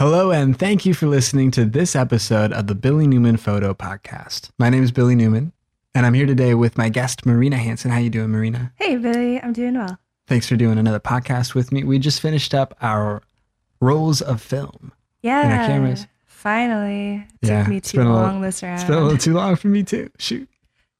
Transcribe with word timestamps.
Hello, 0.00 0.30
and 0.30 0.58
thank 0.58 0.86
you 0.86 0.94
for 0.94 1.06
listening 1.06 1.50
to 1.50 1.66
this 1.66 1.94
episode 1.94 2.54
of 2.54 2.66
the 2.68 2.74
Billy 2.74 3.06
Newman 3.06 3.36
Photo 3.36 3.74
Podcast. 3.74 4.48
My 4.56 4.70
name 4.70 4.82
is 4.82 4.90
Billy 4.92 5.14
Newman, 5.14 5.52
and 5.94 6.06
I'm 6.06 6.14
here 6.14 6.24
today 6.24 6.54
with 6.54 6.78
my 6.78 6.88
guest 6.88 7.26
Marina 7.26 7.58
Hanson. 7.58 7.90
How 7.90 7.98
you 7.98 8.08
doing, 8.08 8.30
Marina? 8.30 8.72
Hey, 8.76 8.96
Billy. 8.96 9.38
I'm 9.42 9.52
doing 9.52 9.74
well. 9.74 9.98
Thanks 10.26 10.48
for 10.48 10.56
doing 10.56 10.78
another 10.78 11.00
podcast 11.00 11.54
with 11.54 11.70
me. 11.70 11.84
We 11.84 11.98
just 11.98 12.22
finished 12.22 12.54
up 12.54 12.74
our 12.80 13.20
rolls 13.82 14.22
of 14.22 14.40
film. 14.40 14.90
Yeah. 15.20 15.42
And 15.42 15.52
our 15.60 15.66
cameras. 15.66 16.06
Finally. 16.24 17.26
It 17.42 17.48
Yeah, 17.48 17.58
took 17.64 17.68
me 17.68 17.80
too 17.82 18.02
long 18.02 18.24
little- 18.24 18.40
this 18.40 18.62
round. 18.62 18.80
It's 18.80 18.88
been 18.88 18.96
a 18.98 19.02
little 19.02 19.18
too 19.18 19.34
long 19.34 19.56
for 19.56 19.68
me 19.68 19.82
too. 19.82 20.08
Shoot. 20.18 20.48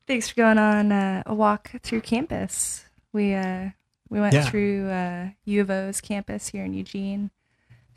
Thanks 0.06 0.28
for 0.28 0.34
going 0.34 0.58
on 0.58 0.92
uh, 0.92 1.22
a 1.24 1.34
walk 1.34 1.70
through 1.82 2.02
campus. 2.02 2.84
We 3.14 3.32
uh, 3.32 3.70
we 4.10 4.20
went 4.20 4.34
Yeah. 4.34 4.44
through 4.50 4.90
uh, 4.90 5.28
U 5.46 5.62
of 5.62 5.70
O's 5.70 6.02
campus 6.02 6.48
here 6.48 6.66
in 6.66 6.74
Eugene. 6.74 7.30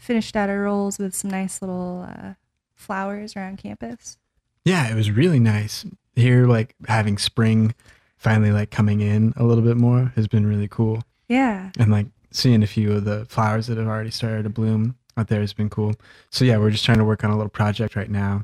Finished 0.04 0.36
out 0.36 0.50
our 0.50 0.64
rolls 0.64 1.00
with 1.00 1.16
some 1.16 1.32
nice 1.32 1.62
little 1.62 2.06
uh, 2.06 2.34
flowers 2.76 3.38
around 3.38 3.58
campus. 3.58 4.18
Yeah, 4.66 4.92
it 4.92 4.96
was 4.96 5.10
really 5.10 5.40
nice. 5.40 5.86
Here, 6.14 6.46
like 6.46 6.76
having 6.90 7.18
spring 7.18 7.74
finally 8.18 8.52
like 8.52 8.70
coming 8.70 9.00
in 9.00 9.34
a 9.38 9.46
little 9.46 9.64
bit 9.64 9.78
more 9.78 10.12
has 10.18 10.28
been 10.28 10.46
really 10.46 10.68
cool. 10.68 11.04
Yeah. 11.30 11.72
and 11.80 11.90
like 11.90 12.08
seeing 12.32 12.64
a 12.64 12.68
few 12.68 12.92
of 12.92 13.06
the 13.06 13.24
flowers 13.30 13.68
that 13.68 13.78
have 13.78 13.88
already 13.88 14.12
started 14.12 14.44
to 14.44 14.50
bloom 14.50 14.98
out 15.16 15.30
there 15.30 15.40
has 15.40 15.54
been 15.54 15.70
cool. 15.70 15.94
So 16.32 16.44
yeah, 16.44 16.58
we're 16.58 16.72
just 16.72 16.84
trying 16.84 16.98
to 16.98 17.06
work 17.06 17.24
on 17.24 17.32
a 17.32 17.38
little 17.38 17.50
project 17.50 17.96
right 17.96 18.10
now. 18.10 18.44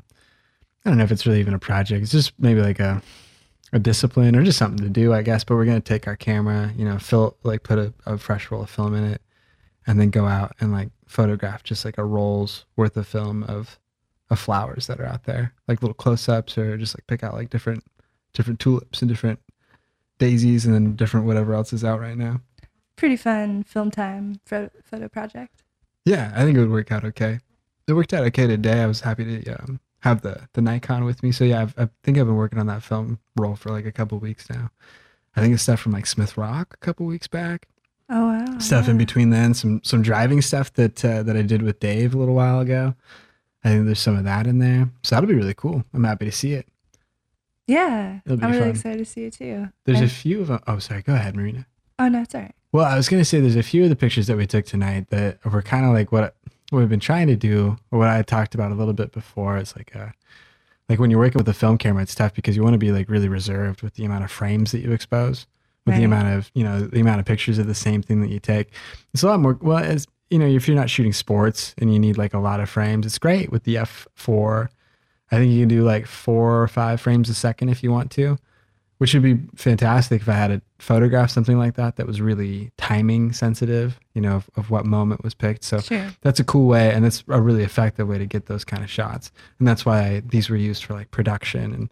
I 0.86 0.88
don't 0.88 0.96
know 0.96 1.04
if 1.04 1.12
it's 1.12 1.26
really 1.26 1.40
even 1.40 1.52
a 1.52 1.58
project. 1.58 2.02
It's 2.02 2.12
just 2.12 2.32
maybe 2.38 2.62
like 2.62 2.80
a 2.80 3.02
a 3.74 3.78
discipline 3.78 4.34
or 4.34 4.44
just 4.44 4.58
something 4.58 4.82
to 4.82 4.88
do, 4.90 5.12
I 5.12 5.20
guess. 5.20 5.44
But 5.44 5.56
we're 5.56 5.66
gonna 5.66 5.80
take 5.80 6.06
our 6.06 6.16
camera, 6.16 6.72
you 6.74 6.86
know, 6.86 6.98
fill 6.98 7.36
like 7.42 7.64
put 7.64 7.78
a, 7.78 7.92
a 8.06 8.16
fresh 8.16 8.50
roll 8.50 8.62
of 8.62 8.70
film 8.70 8.94
in 8.94 9.04
it, 9.04 9.20
and 9.86 10.00
then 10.00 10.08
go 10.08 10.24
out 10.24 10.56
and 10.58 10.72
like 10.72 10.88
photograph 11.10 11.62
just 11.62 11.84
like 11.84 11.98
a 11.98 12.04
roll's 12.04 12.64
worth 12.76 12.96
of 12.96 13.06
film 13.06 13.42
of 13.44 13.78
of 14.30 14.38
flowers 14.38 14.86
that 14.86 15.00
are 15.00 15.06
out 15.06 15.24
there, 15.24 15.52
like 15.66 15.82
little 15.82 15.94
close 15.94 16.28
ups, 16.28 16.56
or 16.56 16.76
just 16.76 16.96
like 16.96 17.06
pick 17.06 17.24
out 17.24 17.34
like 17.34 17.50
different 17.50 17.84
different 18.32 18.60
tulips 18.60 19.02
and 19.02 19.08
different 19.08 19.40
daisies 20.18 20.64
and 20.64 20.74
then 20.74 20.94
different 20.94 21.26
whatever 21.26 21.52
else 21.52 21.72
is 21.72 21.84
out 21.84 22.00
right 22.00 22.16
now. 22.16 22.40
Pretty 22.94 23.16
fun 23.16 23.64
film 23.64 23.90
time 23.90 24.40
photo, 24.44 24.70
photo 24.84 25.08
project. 25.08 25.64
Yeah, 26.04 26.32
I 26.34 26.44
think 26.44 26.56
it 26.56 26.60
would 26.60 26.70
work 26.70 26.92
out 26.92 27.04
okay. 27.04 27.40
It 27.88 27.92
worked 27.94 28.14
out 28.14 28.24
okay 28.26 28.46
today. 28.46 28.82
I 28.82 28.86
was 28.86 29.00
happy 29.00 29.42
to 29.42 29.52
um, 29.54 29.80
have 30.00 30.22
the 30.22 30.48
the 30.52 30.62
Nikon 30.62 31.04
with 31.04 31.22
me. 31.22 31.32
So 31.32 31.44
yeah, 31.44 31.62
I've, 31.62 31.74
I 31.76 31.88
think 32.04 32.18
I've 32.18 32.26
been 32.26 32.36
working 32.36 32.60
on 32.60 32.66
that 32.68 32.84
film 32.84 33.18
roll 33.36 33.56
for 33.56 33.70
like 33.70 33.86
a 33.86 33.92
couple 33.92 34.18
weeks 34.18 34.48
now. 34.48 34.70
I 35.34 35.40
think 35.40 35.54
it's 35.54 35.62
stuff 35.62 35.80
from 35.80 35.92
like 35.92 36.06
Smith 36.06 36.36
Rock 36.36 36.74
a 36.74 36.84
couple 36.84 37.06
weeks 37.06 37.26
back. 37.26 37.66
Oh, 38.10 38.26
wow. 38.26 38.58
Stuff 38.58 38.88
in 38.88 38.98
between 38.98 39.30
then, 39.30 39.54
some 39.54 39.80
some 39.84 40.02
driving 40.02 40.42
stuff 40.42 40.72
that 40.74 41.04
uh, 41.04 41.22
that 41.22 41.36
I 41.36 41.42
did 41.42 41.62
with 41.62 41.78
Dave 41.80 42.14
a 42.14 42.18
little 42.18 42.34
while 42.34 42.60
ago. 42.60 42.94
I 43.62 43.68
think 43.68 43.86
there's 43.86 44.00
some 44.00 44.16
of 44.16 44.24
that 44.24 44.46
in 44.46 44.58
there, 44.58 44.90
so 45.02 45.14
that'll 45.14 45.28
be 45.28 45.34
really 45.34 45.54
cool. 45.54 45.84
I'm 45.94 46.04
happy 46.04 46.24
to 46.24 46.32
see 46.32 46.54
it. 46.54 46.66
Yeah. 47.66 48.18
I'm 48.26 48.40
really 48.40 48.70
excited 48.70 48.98
to 48.98 49.04
see 49.04 49.26
it 49.26 49.34
too. 49.34 49.68
There's 49.84 50.00
a 50.00 50.08
few 50.08 50.40
of 50.40 50.48
them. 50.48 50.60
Oh, 50.66 50.78
sorry. 50.80 51.02
Go 51.02 51.14
ahead, 51.14 51.36
Marina. 51.36 51.66
oh, 52.00 52.08
no, 52.08 52.22
it's 52.22 52.34
all 52.34 52.40
right. 52.40 52.54
Well, 52.72 52.84
I 52.84 52.96
was 52.96 53.08
going 53.08 53.20
to 53.20 53.24
say 53.24 53.38
there's 53.40 53.54
a 53.54 53.62
few 53.62 53.84
of 53.84 53.90
the 53.90 53.96
pictures 53.96 54.26
that 54.26 54.36
we 54.36 54.46
took 54.46 54.64
tonight 54.64 55.10
that 55.10 55.44
were 55.44 55.62
kind 55.62 55.84
of 55.84 55.92
like 55.92 56.10
what, 56.10 56.34
what 56.70 56.80
we've 56.80 56.88
been 56.88 56.98
trying 57.00 57.28
to 57.28 57.36
do, 57.36 57.76
or 57.92 57.98
what 58.00 58.08
I 58.08 58.22
talked 58.22 58.54
about 58.56 58.72
a 58.72 58.74
little 58.74 58.94
bit 58.94 59.12
before. 59.12 59.56
It's 59.56 59.76
like 59.76 59.94
a, 59.94 60.12
like 60.88 60.98
when 60.98 61.10
you're 61.10 61.20
working 61.20 61.38
with 61.38 61.48
a 61.48 61.54
film 61.54 61.78
camera, 61.78 62.02
it's 62.02 62.14
tough 62.14 62.34
because 62.34 62.56
you 62.56 62.62
want 62.64 62.74
to 62.74 62.78
be 62.78 62.90
like 62.90 63.08
really 63.08 63.28
reserved 63.28 63.82
with 63.82 63.94
the 63.94 64.04
amount 64.04 64.24
of 64.24 64.30
frames 64.32 64.72
that 64.72 64.80
you 64.80 64.90
expose, 64.92 65.46
with 65.86 65.96
the 65.96 66.04
amount 66.04 66.28
of 66.28 66.50
you 66.54 66.62
know 66.64 66.80
the 66.80 67.00
amount 67.00 67.20
of 67.20 67.26
pictures 67.26 67.58
of 67.58 67.66
the 67.66 67.74
same 67.74 68.02
thing 68.02 68.20
that 68.20 68.30
you 68.30 68.38
take. 68.40 68.72
It's 69.14 69.22
a 69.22 69.26
lot 69.26 69.40
more. 69.40 69.58
Well, 69.60 69.78
as 69.78 70.06
you 70.30 70.38
know, 70.38 70.46
if 70.46 70.68
you're 70.68 70.76
not 70.76 70.90
shooting 70.90 71.12
sports 71.12 71.74
and 71.78 71.92
you 71.92 71.98
need 71.98 72.16
like 72.16 72.34
a 72.34 72.38
lot 72.38 72.60
of 72.60 72.70
frames, 72.70 73.06
it's 73.06 73.18
great 73.18 73.50
with 73.50 73.64
the 73.64 73.76
f4. 73.76 74.68
I 75.32 75.36
think 75.36 75.52
you 75.52 75.60
can 75.60 75.68
do 75.68 75.84
like 75.84 76.06
four 76.06 76.62
or 76.62 76.68
five 76.68 77.00
frames 77.00 77.28
a 77.28 77.34
second 77.34 77.68
if 77.68 77.82
you 77.82 77.90
want 77.90 78.10
to 78.12 78.38
which 79.00 79.14
would 79.14 79.22
be 79.22 79.38
fantastic 79.56 80.20
if 80.20 80.28
I 80.28 80.34
had 80.34 80.48
to 80.48 80.60
photograph 80.78 81.30
something 81.30 81.56
like 81.56 81.74
that 81.76 81.96
that 81.96 82.06
was 82.06 82.20
really 82.20 82.70
timing 82.76 83.32
sensitive, 83.32 83.98
you 84.12 84.20
know, 84.20 84.36
of, 84.36 84.50
of 84.56 84.70
what 84.70 84.84
moment 84.84 85.24
was 85.24 85.32
picked. 85.32 85.64
So 85.64 85.78
Sure. 85.80 86.08
that's 86.20 86.38
a 86.38 86.44
cool 86.44 86.66
way, 86.66 86.92
and 86.92 87.06
it's 87.06 87.24
a 87.28 87.40
really 87.40 87.62
effective 87.62 88.06
way 88.06 88.18
to 88.18 88.26
get 88.26 88.44
those 88.44 88.62
kind 88.62 88.84
of 88.84 88.90
shots. 88.90 89.32
And 89.58 89.66
that's 89.66 89.86
why 89.86 90.20
these 90.26 90.50
were 90.50 90.56
used 90.56 90.84
for 90.84 90.92
like 90.92 91.10
production 91.12 91.72
and, 91.72 91.90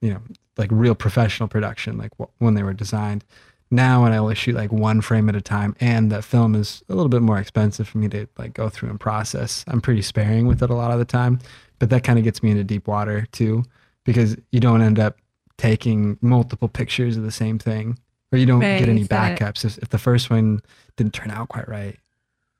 you 0.00 0.10
know, 0.10 0.20
like 0.56 0.70
real 0.72 0.94
professional 0.94 1.48
production, 1.48 1.98
like 1.98 2.12
wh- 2.20 2.30
when 2.42 2.54
they 2.54 2.62
were 2.62 2.72
designed. 2.74 3.24
Now, 3.70 4.04
when 4.04 4.12
I 4.12 4.16
only 4.18 4.36
shoot 4.36 4.54
like 4.54 4.70
one 4.70 5.00
frame 5.00 5.28
at 5.28 5.34
a 5.34 5.40
time, 5.40 5.74
and 5.80 6.10
the 6.12 6.22
film 6.22 6.54
is 6.54 6.82
a 6.88 6.94
little 6.94 7.08
bit 7.08 7.22
more 7.22 7.38
expensive 7.38 7.88
for 7.88 7.98
me 7.98 8.08
to 8.10 8.26
like 8.38 8.54
go 8.54 8.68
through 8.68 8.90
and 8.90 9.00
process, 9.00 9.64
I'm 9.66 9.80
pretty 9.80 10.02
sparing 10.02 10.46
with 10.46 10.62
it 10.62 10.70
a 10.70 10.74
lot 10.74 10.92
of 10.92 10.98
the 10.98 11.04
time. 11.04 11.40
But 11.78 11.90
that 11.90 12.04
kind 12.04 12.18
of 12.18 12.24
gets 12.24 12.42
me 12.42 12.50
into 12.52 12.62
deep 12.64 12.86
water 12.86 13.26
too, 13.32 13.64
because 14.04 14.36
you 14.52 14.60
don't 14.60 14.82
end 14.82 14.98
up 15.00 15.16
taking 15.58 16.16
multiple 16.20 16.68
pictures 16.68 17.16
of 17.16 17.24
the 17.24 17.30
same 17.32 17.58
thing, 17.58 17.98
or 18.32 18.38
you 18.38 18.46
don't 18.46 18.60
Right, 18.60 18.78
get 18.78 18.88
any 18.88 19.00
you 19.00 19.06
said 19.06 19.32
it. 19.32 19.40
backups 19.40 19.64
if, 19.64 19.78
if 19.78 19.88
the 19.88 19.98
first 19.98 20.30
one 20.30 20.60
didn't 20.96 21.12
turn 21.14 21.30
out 21.30 21.48
quite 21.48 21.68
right. 21.68 21.98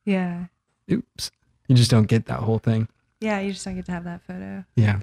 Yeah. 0.05 0.47
Oops, 0.91 1.31
you 1.69 1.77
just 1.77 1.91
don't 1.91 2.07
get 2.09 2.27
that 2.27 2.41
whole 2.41 2.59
thing. 2.59 2.89
Yeah. 3.21 3.41
You 3.41 3.53
just 3.53 3.65
don't 3.65 3.75
get 3.77 3.87
to 3.87 3.93
have 3.93 4.05
that 4.05 4.23
photo. 4.23 4.65
Yeah. 4.77 5.01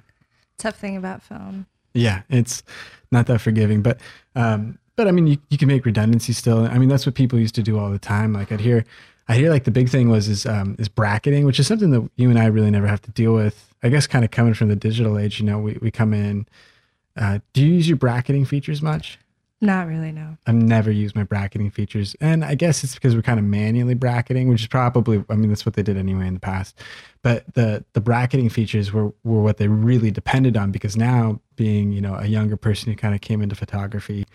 Tough 0.57 0.75
thing 0.77 0.95
about 0.97 1.23
film. 1.23 1.65
Yeah, 1.93 2.21
it's 2.29 2.63
not 3.11 3.27
that 3.27 3.39
forgiving, 3.39 3.81
but 3.81 3.99
um, 4.35 4.79
but 4.95 5.07
I 5.07 5.11
mean, 5.11 5.27
you, 5.27 5.37
you 5.49 5.57
can 5.57 5.67
make 5.67 5.85
redundancy 5.85 6.33
still. 6.33 6.65
I 6.65 6.77
mean, 6.77 6.89
that's 6.89 7.05
what 7.05 7.15
people 7.15 7.39
used 7.39 7.55
to 7.55 7.63
do 7.63 7.79
all 7.79 7.89
the 7.89 7.99
time. 7.99 8.33
Like 8.33 8.51
I'd 8.51 8.61
hear, 8.61 8.85
I 9.27 9.35
hear 9.35 9.49
like 9.49 9.63
the 9.63 9.71
big 9.71 9.89
thing 9.89 10.09
was 10.09 10.27
is 10.27 10.45
um, 10.45 10.75
is 10.79 10.87
bracketing, 10.89 11.45
which 11.45 11.59
is 11.59 11.67
something 11.67 11.91
that 11.91 12.09
you 12.15 12.29
and 12.29 12.39
I 12.39 12.45
really 12.45 12.71
never 12.71 12.87
have 12.87 13.01
to 13.03 13.11
deal 13.11 13.33
with. 13.33 13.73
I 13.83 13.89
guess 13.89 14.07
kind 14.07 14.23
of 14.23 14.31
coming 14.31 14.53
from 14.53 14.69
the 14.69 14.75
digital 14.75 15.17
age, 15.17 15.39
you 15.39 15.45
know, 15.45 15.59
we 15.59 15.77
we 15.81 15.91
come 15.91 16.13
in. 16.13 16.47
Uh, 17.15 17.39
do 17.53 17.61
you 17.63 17.73
use 17.73 17.87
your 17.87 17.97
bracketing 17.97 18.45
features 18.45 18.81
much? 18.81 19.19
Not 19.63 19.87
really, 19.87 20.11
no. 20.11 20.37
I've 20.45 20.55
never 20.55 20.91
used 20.91 21.15
my 21.15 21.23
bracketing 21.23 21.71
features. 21.71 22.17
And 22.19 22.43
I 22.43 22.53
guess 22.53 22.83
it's 22.83 22.95
because 22.95 23.15
we're 23.15 23.21
kind 23.21 23.39
of 23.39 23.45
manually 23.45 23.93
bracketing, 23.93 24.49
which 24.49 24.59
is 24.59 24.67
probably, 24.67 25.23
I 25.29 25.35
mean, 25.35 25.47
that's 25.47 25.65
what 25.65 25.75
they 25.75 25.83
did 25.83 25.95
anyway 25.95 26.27
in 26.27 26.33
the 26.33 26.41
past. 26.41 26.77
But 27.21 27.45
the, 27.53 27.85
the 27.93 28.01
bracketing 28.01 28.49
features 28.49 28.91
were, 28.91 29.13
were 29.23 29.41
what 29.41 29.57
they 29.57 29.69
really 29.69 30.11
depended 30.11 30.57
on 30.57 30.71
because 30.71 30.97
now, 30.97 31.39
being, 31.55 31.93
you 31.93 32.01
know, 32.01 32.15
a 32.15 32.25
younger 32.25 32.57
person 32.57 32.91
who 32.91 32.97
kind 32.97 33.15
of 33.15 33.21
came 33.21 33.41
into 33.41 33.55
photography 33.55 34.25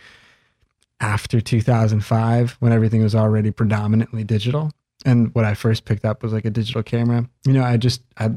after 0.98 1.42
2005, 1.42 2.56
when 2.60 2.72
everything 2.72 3.02
was 3.02 3.14
already 3.14 3.50
predominantly 3.50 4.24
digital, 4.24 4.72
and 5.04 5.34
what 5.34 5.44
I 5.44 5.52
first 5.52 5.84
picked 5.84 6.06
up 6.06 6.22
was 6.22 6.32
like 6.32 6.46
a 6.46 6.50
digital 6.50 6.82
camera, 6.82 7.28
you 7.44 7.52
know, 7.52 7.64
I 7.64 7.76
just, 7.76 8.00
I, 8.16 8.30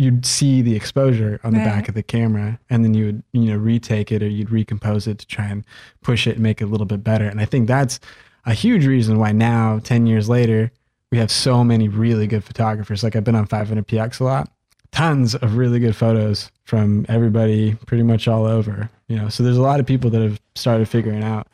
you'd 0.00 0.24
see 0.24 0.62
the 0.62 0.74
exposure 0.74 1.38
on 1.44 1.52
the 1.52 1.58
back 1.58 1.86
of 1.86 1.94
the 1.94 2.02
camera 2.02 2.58
and 2.70 2.82
then 2.82 2.94
you 2.94 3.04
would 3.04 3.22
you 3.32 3.52
know 3.52 3.56
retake 3.58 4.10
it 4.10 4.22
or 4.22 4.28
you'd 4.28 4.50
recompose 4.50 5.06
it 5.06 5.18
to 5.18 5.26
try 5.26 5.44
and 5.44 5.62
push 6.00 6.26
it 6.26 6.36
and 6.36 6.42
make 6.42 6.62
it 6.62 6.64
a 6.64 6.66
little 6.68 6.86
bit 6.86 7.04
better. 7.04 7.26
And 7.26 7.38
i 7.38 7.44
think 7.44 7.68
that's 7.68 8.00
a 8.46 8.54
huge 8.54 8.86
reason 8.86 9.18
why 9.18 9.32
now 9.32 9.78
10 9.84 10.06
years 10.06 10.26
later 10.26 10.72
we 11.12 11.18
have 11.18 11.30
so 11.30 11.62
many 11.62 11.88
really 11.88 12.26
good 12.26 12.42
photographers. 12.42 13.04
Like 13.04 13.14
i've 13.14 13.24
been 13.24 13.34
on 13.34 13.46
500px 13.46 14.20
a 14.20 14.24
lot. 14.24 14.50
Tons 14.90 15.34
of 15.34 15.58
really 15.58 15.78
good 15.78 15.94
photos 15.94 16.50
from 16.64 17.04
everybody 17.10 17.74
pretty 17.86 18.02
much 18.02 18.26
all 18.26 18.46
over 18.46 18.88
you 19.08 19.16
know. 19.16 19.28
So 19.28 19.42
there's 19.42 19.58
a 19.58 19.62
lot 19.62 19.80
of 19.80 19.86
people 19.86 20.08
that 20.10 20.22
have 20.22 20.40
started 20.54 20.88
figuring 20.88 21.22
out 21.22 21.46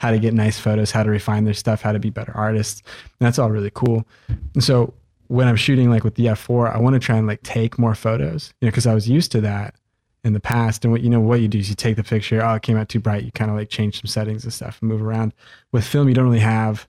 how 0.00 0.10
to 0.10 0.18
get 0.18 0.34
nice 0.34 0.58
photos 0.58 0.90
how 0.90 1.04
to 1.04 1.10
refine 1.10 1.44
their 1.44 1.54
stuff 1.54 1.80
how 1.80 1.92
to 1.92 1.98
be 1.98 2.10
better 2.10 2.32
artists. 2.34 2.82
And 3.18 3.26
that's 3.26 3.38
all 3.38 3.50
really 3.50 3.70
cool. 3.72 4.06
And 4.52 4.62
so 4.62 4.92
when 5.28 5.48
I'm 5.48 5.56
shooting 5.56 5.90
like 5.90 6.04
with 6.04 6.14
the 6.16 6.26
F4, 6.26 6.74
I 6.74 6.78
want 6.78 6.94
to 6.94 7.00
try 7.00 7.16
and 7.16 7.26
like 7.26 7.42
take 7.42 7.78
more 7.78 7.94
photos, 7.94 8.52
you 8.60 8.66
know, 8.66 8.70
because 8.70 8.86
I 8.86 8.94
was 8.94 9.08
used 9.08 9.32
to 9.32 9.40
that 9.42 9.74
in 10.22 10.32
the 10.32 10.40
past. 10.40 10.84
And 10.84 10.92
what 10.92 11.02
you 11.02 11.10
know, 11.10 11.20
what 11.20 11.40
you 11.40 11.48
do 11.48 11.58
is 11.58 11.68
you 11.68 11.74
take 11.74 11.96
the 11.96 12.04
picture. 12.04 12.44
Oh, 12.44 12.54
it 12.54 12.62
came 12.62 12.76
out 12.76 12.88
too 12.88 13.00
bright. 13.00 13.24
You 13.24 13.32
kind 13.32 13.50
of 13.50 13.56
like 13.56 13.68
change 13.68 14.00
some 14.00 14.08
settings 14.08 14.44
and 14.44 14.52
stuff 14.52 14.78
and 14.80 14.88
move 14.88 15.02
around. 15.02 15.32
With 15.72 15.84
film, 15.86 16.08
you 16.08 16.14
don't 16.14 16.24
really 16.24 16.38
have 16.40 16.88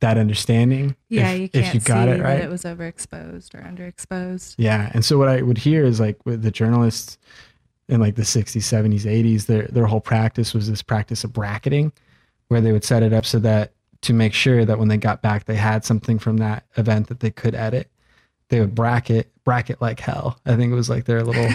that 0.00 0.16
understanding. 0.16 0.94
Yeah, 1.08 1.30
if, 1.30 1.40
you 1.40 1.48
can't 1.48 1.66
if 1.66 1.74
you 1.74 1.80
got 1.80 2.04
see 2.04 2.10
it 2.12 2.22
right. 2.22 2.36
that 2.36 2.44
it 2.44 2.50
was 2.50 2.62
overexposed 2.62 3.54
or 3.54 3.60
underexposed. 3.60 4.54
Yeah. 4.58 4.90
And 4.94 5.04
so 5.04 5.18
what 5.18 5.28
I 5.28 5.42
would 5.42 5.58
hear 5.58 5.84
is 5.84 5.98
like 5.98 6.24
with 6.24 6.42
the 6.42 6.50
journalists 6.50 7.18
in 7.88 8.00
like 8.00 8.14
the 8.14 8.22
60s, 8.22 8.56
70s, 8.56 9.02
80s, 9.02 9.46
their 9.46 9.66
their 9.68 9.86
whole 9.86 10.00
practice 10.00 10.54
was 10.54 10.68
this 10.70 10.82
practice 10.82 11.24
of 11.24 11.32
bracketing, 11.32 11.92
where 12.48 12.60
they 12.60 12.72
would 12.72 12.84
set 12.84 13.02
it 13.02 13.12
up 13.12 13.24
so 13.24 13.38
that 13.40 13.72
to 14.02 14.12
make 14.12 14.32
sure 14.32 14.64
that 14.64 14.78
when 14.78 14.88
they 14.88 14.96
got 14.96 15.22
back 15.22 15.44
they 15.44 15.56
had 15.56 15.84
something 15.84 16.18
from 16.18 16.36
that 16.38 16.64
event 16.76 17.08
that 17.08 17.20
they 17.20 17.30
could 17.30 17.54
edit. 17.54 17.90
They 18.48 18.60
would 18.60 18.74
bracket 18.74 19.30
bracket 19.44 19.80
like 19.80 20.00
hell. 20.00 20.38
I 20.46 20.56
think 20.56 20.72
it 20.72 20.74
was 20.76 20.88
like 20.88 21.04
their 21.04 21.22
little 21.22 21.48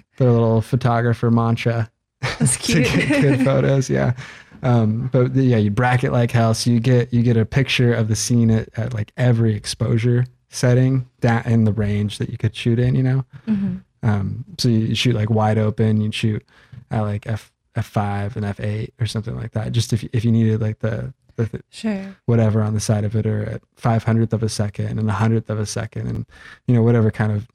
their 0.18 0.30
little 0.30 0.60
photographer 0.62 1.30
mantra 1.30 1.90
That's 2.20 2.56
to 2.66 2.82
cute. 2.82 2.84
get 2.86 3.20
good 3.22 3.44
photos. 3.44 3.88
Yeah. 3.90 4.14
Um, 4.62 5.08
but 5.12 5.34
yeah, 5.34 5.56
you 5.56 5.70
bracket 5.70 6.12
like 6.12 6.30
hell. 6.32 6.54
So 6.54 6.70
you 6.70 6.80
get 6.80 7.12
you 7.12 7.22
get 7.22 7.36
a 7.36 7.46
picture 7.46 7.94
of 7.94 8.08
the 8.08 8.16
scene 8.16 8.50
at, 8.50 8.68
at 8.76 8.92
like 8.94 9.12
every 9.16 9.54
exposure 9.54 10.26
setting 10.48 11.08
that 11.20 11.46
in 11.46 11.64
the 11.64 11.72
range 11.72 12.18
that 12.18 12.28
you 12.30 12.36
could 12.36 12.54
shoot 12.56 12.78
in, 12.80 12.94
you 12.96 13.02
know? 13.04 13.24
hmm 13.44 13.76
Um, 14.02 14.44
so 14.58 14.68
you 14.68 14.94
shoot 14.96 15.14
like 15.14 15.30
wide 15.30 15.58
open, 15.58 16.00
you'd 16.00 16.14
shoot 16.14 16.44
at 16.90 17.02
like 17.02 17.26
F 17.26 17.52
F5 17.76 18.34
and 18.34 18.44
F8 18.44 18.90
or 19.00 19.06
something 19.06 19.36
like 19.36 19.52
that. 19.52 19.70
Just 19.70 19.92
if, 19.92 20.02
if 20.12 20.24
you 20.24 20.32
needed 20.32 20.60
like 20.60 20.80
the, 20.80 21.14
with 21.40 21.54
it, 21.58 21.64
Sure. 21.70 22.16
whatever 22.26 22.62
on 22.62 22.74
the 22.74 22.80
side 22.80 23.04
of 23.04 23.16
it 23.16 23.26
or 23.26 23.44
at 23.44 23.62
500th 23.76 24.32
of 24.32 24.42
a 24.44 24.48
second 24.48 24.98
and 24.98 25.08
a 25.10 25.14
hundredth 25.14 25.50
of 25.50 25.58
a 25.58 25.66
second 25.66 26.06
and 26.06 26.26
you 26.68 26.74
know 26.74 26.82
whatever 26.82 27.10
kind 27.10 27.32
of 27.32 27.48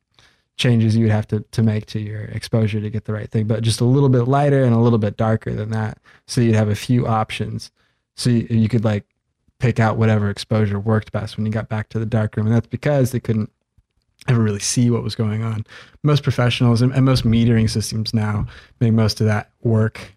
changes 0.58 0.96
you 0.96 1.04
would 1.06 1.12
have 1.12 1.28
to, 1.28 1.42
to 1.52 1.62
make 1.62 1.86
to 1.86 2.00
your 2.00 2.22
exposure 2.26 2.80
to 2.82 2.90
get 2.90 3.04
the 3.06 3.12
right 3.14 3.30
thing 3.30 3.46
but 3.46 3.62
just 3.62 3.82
a 3.82 3.86
little 3.86 4.08
bit 4.10 4.24
lighter 4.24 4.64
and 4.64 4.74
a 4.74 4.80
little 4.80 5.00
bit 5.00 5.18
darker 5.18 5.54
than 5.54 5.70
that. 5.72 5.98
So 6.28 6.42
you'd 6.42 6.56
have 6.56 6.70
a 6.70 6.76
few 6.76 7.06
options. 7.08 7.72
So 8.16 8.30
you, 8.30 8.48
you 8.50 8.70
could 8.70 8.84
like 8.86 9.04
pick 9.60 9.80
out 9.80 9.98
whatever 9.98 10.30
exposure 10.30 10.80
worked 10.80 11.12
best 11.12 11.36
when 11.38 11.46
you 11.46 11.52
got 11.52 11.68
back 11.70 11.90
to 11.90 12.00
the 12.00 12.06
dark 12.06 12.36
room 12.38 12.46
and 12.48 12.56
that's 12.56 12.68
because 12.68 13.12
they 13.12 13.20
couldn't 13.20 13.52
ever 14.30 14.42
really 14.42 14.60
see 14.60 14.90
what 14.90 15.04
was 15.04 15.14
going 15.16 15.44
on. 15.44 15.66
Most 16.04 16.24
professionals 16.24 16.82
and, 16.82 16.94
and 16.94 17.04
most 17.06 17.26
metering 17.26 17.70
systems 17.70 18.14
now 18.14 18.48
make 18.80 18.94
most 18.94 19.20
of 19.22 19.28
that 19.28 19.52
work 19.62 20.14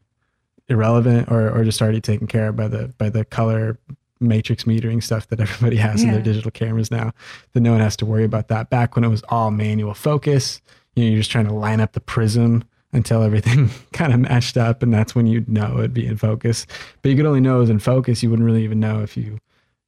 irrelevant 0.69 1.31
or, 1.31 1.51
or 1.51 1.65
just 1.65 1.81
already 1.81 2.01
taken 2.01 2.27
care 2.27 2.49
of 2.49 2.57
by 2.57 2.69
the 2.69 2.93
by 2.99 3.09
the 3.09 3.25
color 3.25 3.79
matrix 4.21 4.65
metering 4.65 5.03
stuff 5.03 5.29
that 5.29 5.41
everybody 5.41 5.77
has 5.77 6.03
in 6.03 6.11
their 6.11 6.21
digital 6.21 6.51
cameras 6.51 6.91
now 6.91 7.13
that 7.53 7.61
no 7.61 7.73
one 7.73 7.81
has 7.81 7.97
to 7.97 8.07
worry 8.07 8.25
about 8.25 8.49
that. 8.49 8.69
Back 8.69 8.97
when 8.97 9.05
it 9.05 9.09
was 9.09 9.23
all 9.29 9.51
manual 9.51 9.95
focus 9.95 10.61
you 10.99 11.05
know 11.05 11.11
you're 11.11 11.21
just 11.21 11.31
trying 11.31 11.47
to 11.47 11.55
line 11.55 11.81
up 11.81 11.93
the 11.93 12.01
prism 12.01 12.65
until 12.93 13.23
everything 13.23 13.71
kind 13.93 14.13
of 14.13 14.21
matched 14.21 14.57
up 14.57 14.83
and 14.83 14.93
that's 14.93 15.15
when 15.15 15.27
you'd 15.27 15.49
know 15.49 15.79
it'd 15.79 15.95
be 15.95 16.07
in 16.07 16.17
focus. 16.17 16.67
But 17.03 17.11
you 17.11 17.17
could 17.17 17.27
only 17.27 17.41
know 17.41 17.59
it 17.59 17.61
was 17.61 17.71
in 17.71 17.79
focus. 17.79 18.23
You 18.23 18.31
wouldn't 18.31 18.47
really 18.47 18.65
even 18.65 18.81
know 18.81 19.01
if 19.03 19.17
you 19.17 19.39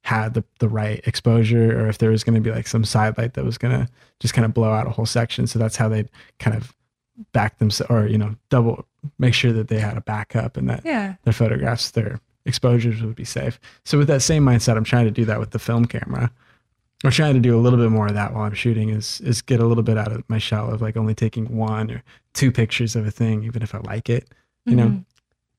had 0.03 0.33
the, 0.33 0.43
the 0.59 0.69
right 0.69 1.05
exposure 1.05 1.79
or 1.79 1.87
if 1.87 1.97
there 1.97 2.09
was 2.09 2.23
going 2.23 2.35
to 2.35 2.41
be 2.41 2.51
like 2.51 2.67
some 2.67 2.85
side 2.85 3.17
light 3.17 3.33
that 3.33 3.45
was 3.45 3.57
going 3.57 3.77
to 3.77 3.91
just 4.19 4.33
kind 4.33 4.45
of 4.45 4.53
blow 4.53 4.71
out 4.71 4.87
a 4.87 4.89
whole 4.89 5.05
section. 5.05 5.47
So 5.47 5.59
that's 5.59 5.75
how 5.75 5.89
they'd 5.89 6.09
kind 6.39 6.55
of 6.55 6.73
back 7.33 7.59
themselves 7.59 7.91
or 7.91 8.07
you 8.07 8.17
know 8.17 8.35
double 8.49 8.85
make 9.19 9.33
sure 9.33 9.51
that 9.53 9.67
they 9.67 9.79
had 9.79 9.97
a 9.97 10.01
backup 10.01 10.57
and 10.57 10.69
that 10.69 10.81
Yeah. 10.85 11.15
their 11.23 11.33
photographs, 11.33 11.91
their 11.91 12.19
exposures 12.45 13.01
would 13.01 13.15
be 13.15 13.25
safe. 13.25 13.59
So 13.85 13.97
with 13.97 14.07
that 14.07 14.21
same 14.21 14.43
mindset, 14.45 14.77
I'm 14.77 14.83
trying 14.83 15.05
to 15.05 15.11
do 15.11 15.25
that 15.25 15.39
with 15.39 15.51
the 15.51 15.59
film 15.59 15.85
camera. 15.85 16.31
I'm 17.03 17.11
trying 17.11 17.33
to 17.33 17.39
do 17.39 17.57
a 17.57 17.61
little 17.61 17.79
bit 17.79 17.89
more 17.89 18.07
of 18.07 18.13
that 18.13 18.33
while 18.33 18.43
I'm 18.43 18.53
shooting 18.53 18.89
is 18.89 19.21
is 19.21 19.41
get 19.41 19.59
a 19.59 19.65
little 19.65 19.83
bit 19.83 19.97
out 19.97 20.11
of 20.11 20.23
my 20.29 20.37
shell 20.37 20.71
of 20.71 20.81
like 20.81 20.95
only 20.97 21.15
taking 21.15 21.57
one 21.57 21.89
or 21.89 22.03
two 22.33 22.51
pictures 22.51 22.95
of 22.95 23.07
a 23.07 23.11
thing, 23.11 23.43
even 23.43 23.63
if 23.63 23.73
I 23.73 23.79
like 23.79 24.09
it, 24.09 24.29
you 24.65 24.75
know. 24.75 24.87
Mhm. 24.87 25.05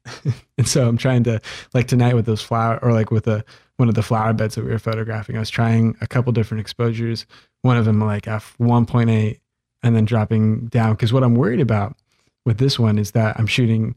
And 0.58 0.66
so 0.68 0.86
I'm 0.88 0.96
trying 0.96 1.24
to 1.24 1.40
like 1.74 1.86
tonight 1.88 2.14
with 2.14 2.26
those 2.26 2.42
flower 2.42 2.78
or 2.82 2.92
like 2.92 3.10
with 3.10 3.24
the 3.24 3.44
one 3.76 3.88
of 3.88 3.94
the 3.96 4.02
flower 4.02 4.32
beds 4.32 4.54
that 4.54 4.64
we 4.64 4.70
were 4.70 4.78
photographing. 4.78 5.36
I 5.36 5.40
was 5.40 5.50
trying 5.50 5.96
a 6.00 6.06
couple 6.06 6.32
different 6.32 6.60
exposures. 6.60 7.26
One 7.62 7.76
of 7.76 7.84
them 7.84 8.00
like 8.00 8.28
f 8.28 8.54
1.8 8.60 9.38
and 9.82 9.96
then 9.96 10.04
dropping 10.04 10.66
down 10.66 10.92
because 10.92 11.12
what 11.12 11.24
I'm 11.24 11.34
worried 11.34 11.60
about 11.60 11.96
with 12.44 12.58
this 12.58 12.78
one 12.78 12.98
is 12.98 13.12
that 13.12 13.38
I'm 13.38 13.46
shooting 13.46 13.94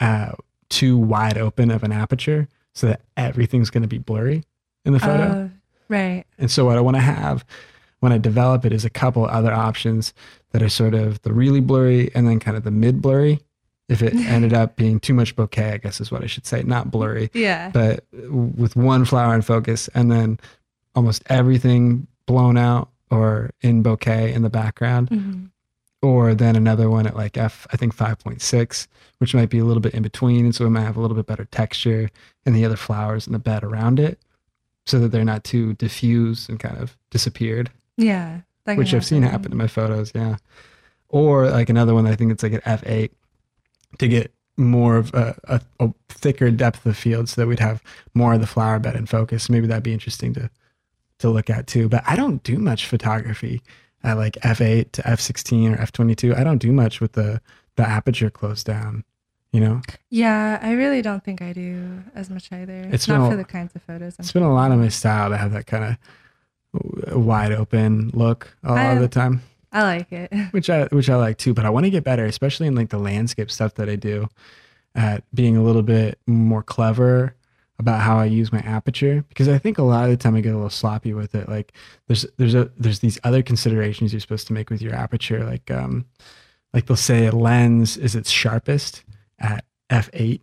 uh, 0.00 0.32
too 0.68 0.96
wide 0.98 1.38
open 1.38 1.70
of 1.70 1.82
an 1.82 1.92
aperture 1.92 2.48
so 2.74 2.86
that 2.88 3.00
everything's 3.16 3.70
going 3.70 3.82
to 3.82 3.88
be 3.88 3.98
blurry 3.98 4.44
in 4.84 4.92
the 4.92 5.00
photo. 5.00 5.24
Oh, 5.32 5.50
right. 5.88 6.24
And 6.38 6.50
so 6.50 6.64
what 6.64 6.76
I 6.76 6.80
want 6.80 6.96
to 6.96 7.00
have 7.02 7.44
when 8.00 8.12
I 8.12 8.18
develop 8.18 8.64
it 8.64 8.72
is 8.72 8.84
a 8.84 8.90
couple 8.90 9.24
other 9.26 9.52
options 9.52 10.14
that 10.52 10.62
are 10.62 10.68
sort 10.68 10.94
of 10.94 11.20
the 11.22 11.32
really 11.32 11.60
blurry 11.60 12.10
and 12.14 12.28
then 12.28 12.38
kind 12.38 12.56
of 12.56 12.62
the 12.64 12.70
mid 12.70 13.02
blurry. 13.02 13.40
If 13.88 14.02
it 14.02 14.14
ended 14.26 14.52
up 14.52 14.76
being 14.76 15.00
too 15.00 15.14
much 15.14 15.34
bokeh, 15.34 15.72
I 15.72 15.76
guess 15.78 16.00
is 16.00 16.10
what 16.12 16.22
I 16.22 16.26
should 16.26 16.46
say, 16.46 16.62
not 16.62 16.90
blurry, 16.90 17.30
Yeah. 17.34 17.70
but 17.70 18.04
with 18.12 18.76
one 18.76 19.04
flower 19.04 19.34
in 19.34 19.42
focus 19.42 19.88
and 19.94 20.12
then 20.12 20.38
almost 20.94 21.22
everything 21.26 22.06
blown 22.26 22.56
out 22.58 22.90
or 23.10 23.50
in 23.62 23.82
bokeh 23.82 24.32
in 24.34 24.42
the 24.42 24.50
background 24.50 25.08
Mhm. 25.10 25.48
Or 26.02 26.34
then 26.34 26.54
another 26.56 26.88
one 26.88 27.06
at 27.06 27.16
like 27.16 27.36
F, 27.36 27.66
I 27.72 27.76
think 27.76 27.94
5.6, 27.96 28.86
which 29.18 29.34
might 29.34 29.50
be 29.50 29.58
a 29.58 29.64
little 29.64 29.80
bit 29.80 29.94
in 29.94 30.02
between. 30.02 30.44
And 30.44 30.54
so 30.54 30.64
it 30.66 30.70
might 30.70 30.82
have 30.82 30.96
a 30.96 31.00
little 31.00 31.16
bit 31.16 31.26
better 31.26 31.44
texture 31.46 32.08
and 32.46 32.54
the 32.54 32.64
other 32.64 32.76
flowers 32.76 33.26
in 33.26 33.32
the 33.32 33.38
bed 33.38 33.64
around 33.64 33.98
it 33.98 34.18
so 34.86 34.98
that 35.00 35.08
they're 35.08 35.24
not 35.24 35.44
too 35.44 35.74
diffused 35.74 36.48
and 36.48 36.60
kind 36.60 36.78
of 36.78 36.96
disappeared, 37.10 37.70
Yeah. 37.96 38.40
which 38.64 38.94
I've 38.94 39.04
seen 39.04 39.22
happen 39.22 39.50
in 39.52 39.58
my 39.58 39.66
photos. 39.66 40.12
Yeah. 40.14 40.36
Or 41.08 41.50
like 41.50 41.68
another 41.68 41.94
one, 41.94 42.06
I 42.06 42.14
think 42.14 42.30
it's 42.32 42.42
like 42.42 42.52
an 42.52 42.60
F8 42.60 43.10
to 43.98 44.08
get 44.08 44.32
more 44.56 44.96
of 44.96 45.12
a, 45.14 45.36
a, 45.44 45.60
a 45.80 45.92
thicker 46.08 46.50
depth 46.50 46.84
of 46.86 46.96
field 46.96 47.28
so 47.28 47.40
that 47.40 47.46
we'd 47.48 47.60
have 47.60 47.82
more 48.14 48.34
of 48.34 48.40
the 48.40 48.46
flower 48.46 48.78
bed 48.78 48.96
in 48.96 49.06
focus. 49.06 49.48
Maybe 49.50 49.66
that'd 49.66 49.82
be 49.82 49.92
interesting 49.92 50.32
to, 50.34 50.50
to 51.18 51.28
look 51.30 51.48
at 51.50 51.66
too. 51.66 51.88
But 51.88 52.02
I 52.06 52.16
don't 52.16 52.42
do 52.42 52.58
much 52.58 52.86
photography 52.86 53.62
at 54.04 54.16
like 54.16 54.34
f8 54.42 54.92
to 54.92 55.02
f16 55.02 55.72
or 55.74 55.76
f22 55.78 56.36
i 56.38 56.44
don't 56.44 56.58
do 56.58 56.72
much 56.72 57.00
with 57.00 57.12
the 57.12 57.40
the 57.76 57.88
aperture 57.88 58.30
closed 58.30 58.66
down 58.66 59.04
you 59.52 59.60
know 59.60 59.80
Yeah, 60.10 60.58
I 60.62 60.72
really 60.72 61.00
don't 61.02 61.24
think 61.24 61.40
I 61.40 61.52
do 61.54 62.02
as 62.14 62.28
much 62.28 62.52
either. 62.52 62.88
It's 62.92 63.08
not 63.08 63.26
a- 63.26 63.30
for 63.30 63.36
the 63.36 63.44
kinds 63.44 63.74
of 63.74 63.82
photos. 63.82 64.14
I'm 64.18 64.22
it's 64.24 64.32
been 64.32 64.42
a 64.42 64.52
lot 64.52 64.72
of 64.72 64.78
my 64.78 64.88
style 64.88 65.30
to 65.30 65.36
have 65.38 65.52
that 65.52 65.66
kind 65.66 65.96
of 66.74 67.16
wide 67.16 67.52
open 67.52 68.10
look 68.12 68.54
a 68.62 68.72
lot 68.74 68.96
of 68.96 69.00
the 69.00 69.08
time 69.08 69.42
I 69.72 69.82
like 69.84 70.12
it. 70.12 70.30
which 70.50 70.68
i 70.70 70.84
which 70.86 71.08
i 71.08 71.16
like 71.16 71.38
too 71.38 71.54
but 71.54 71.64
i 71.64 71.70
want 71.70 71.84
to 71.86 71.90
get 71.90 72.04
better 72.04 72.24
especially 72.26 72.66
in 72.66 72.74
like 72.74 72.90
the 72.90 72.98
landscape 72.98 73.50
stuff 73.50 73.74
that 73.74 73.88
i 73.88 73.96
do 73.96 74.28
at 74.94 75.24
being 75.34 75.56
a 75.56 75.62
little 75.62 75.82
bit 75.82 76.18
more 76.26 76.62
clever 76.62 77.34
about 77.78 78.00
how 78.00 78.18
I 78.18 78.24
use 78.24 78.52
my 78.52 78.58
aperture 78.60 79.24
because 79.28 79.48
I 79.48 79.58
think 79.58 79.78
a 79.78 79.82
lot 79.82 80.04
of 80.04 80.10
the 80.10 80.16
time 80.16 80.34
I 80.34 80.40
get 80.40 80.52
a 80.52 80.56
little 80.56 80.68
sloppy 80.70 81.14
with 81.14 81.34
it. 81.34 81.48
Like 81.48 81.72
there's 82.08 82.26
there's 82.36 82.54
a 82.54 82.70
there's 82.76 82.98
these 82.98 83.18
other 83.24 83.42
considerations 83.42 84.12
you're 84.12 84.20
supposed 84.20 84.46
to 84.48 84.52
make 84.52 84.68
with 84.70 84.82
your 84.82 84.94
aperture. 84.94 85.44
Like 85.44 85.70
um 85.70 86.04
like 86.74 86.86
they'll 86.86 86.96
say 86.96 87.26
a 87.26 87.32
lens 87.32 87.96
is 87.96 88.14
its 88.16 88.30
sharpest 88.30 89.04
at 89.38 89.64
f8. 89.90 90.40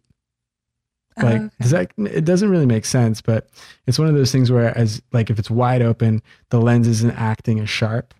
Like 1.18 1.42
Oh, 1.42 1.46
okay. 1.46 1.50
does 1.62 1.72
that 1.72 1.92
it 1.98 2.26
doesn't 2.26 2.50
really 2.50 2.66
make 2.66 2.86
sense, 2.86 3.22
but 3.22 3.50
it's 3.88 4.00
one 4.00 4.08
of 4.08 4.16
those 4.16 4.32
things 4.32 4.52
where 4.52 4.78
as 4.78 5.02
like 5.12 5.30
if 5.30 5.38
it's 5.40 5.52
wide 5.52 5.82
open, 5.82 6.22
the 6.50 6.60
lens 6.60 6.88
isn't 6.88 7.12
acting 7.12 7.60
as 7.60 7.70
sharp. 7.70 8.14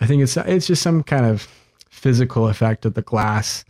I 0.00 0.06
think 0.06 0.22
it's 0.22 0.36
it's 0.36 0.66
just 0.66 0.82
some 0.82 1.02
kind 1.02 1.26
of 1.26 1.48
physical 1.90 2.48
effect 2.48 2.84
of 2.84 2.94
the 2.94 3.02
glass 3.02 3.64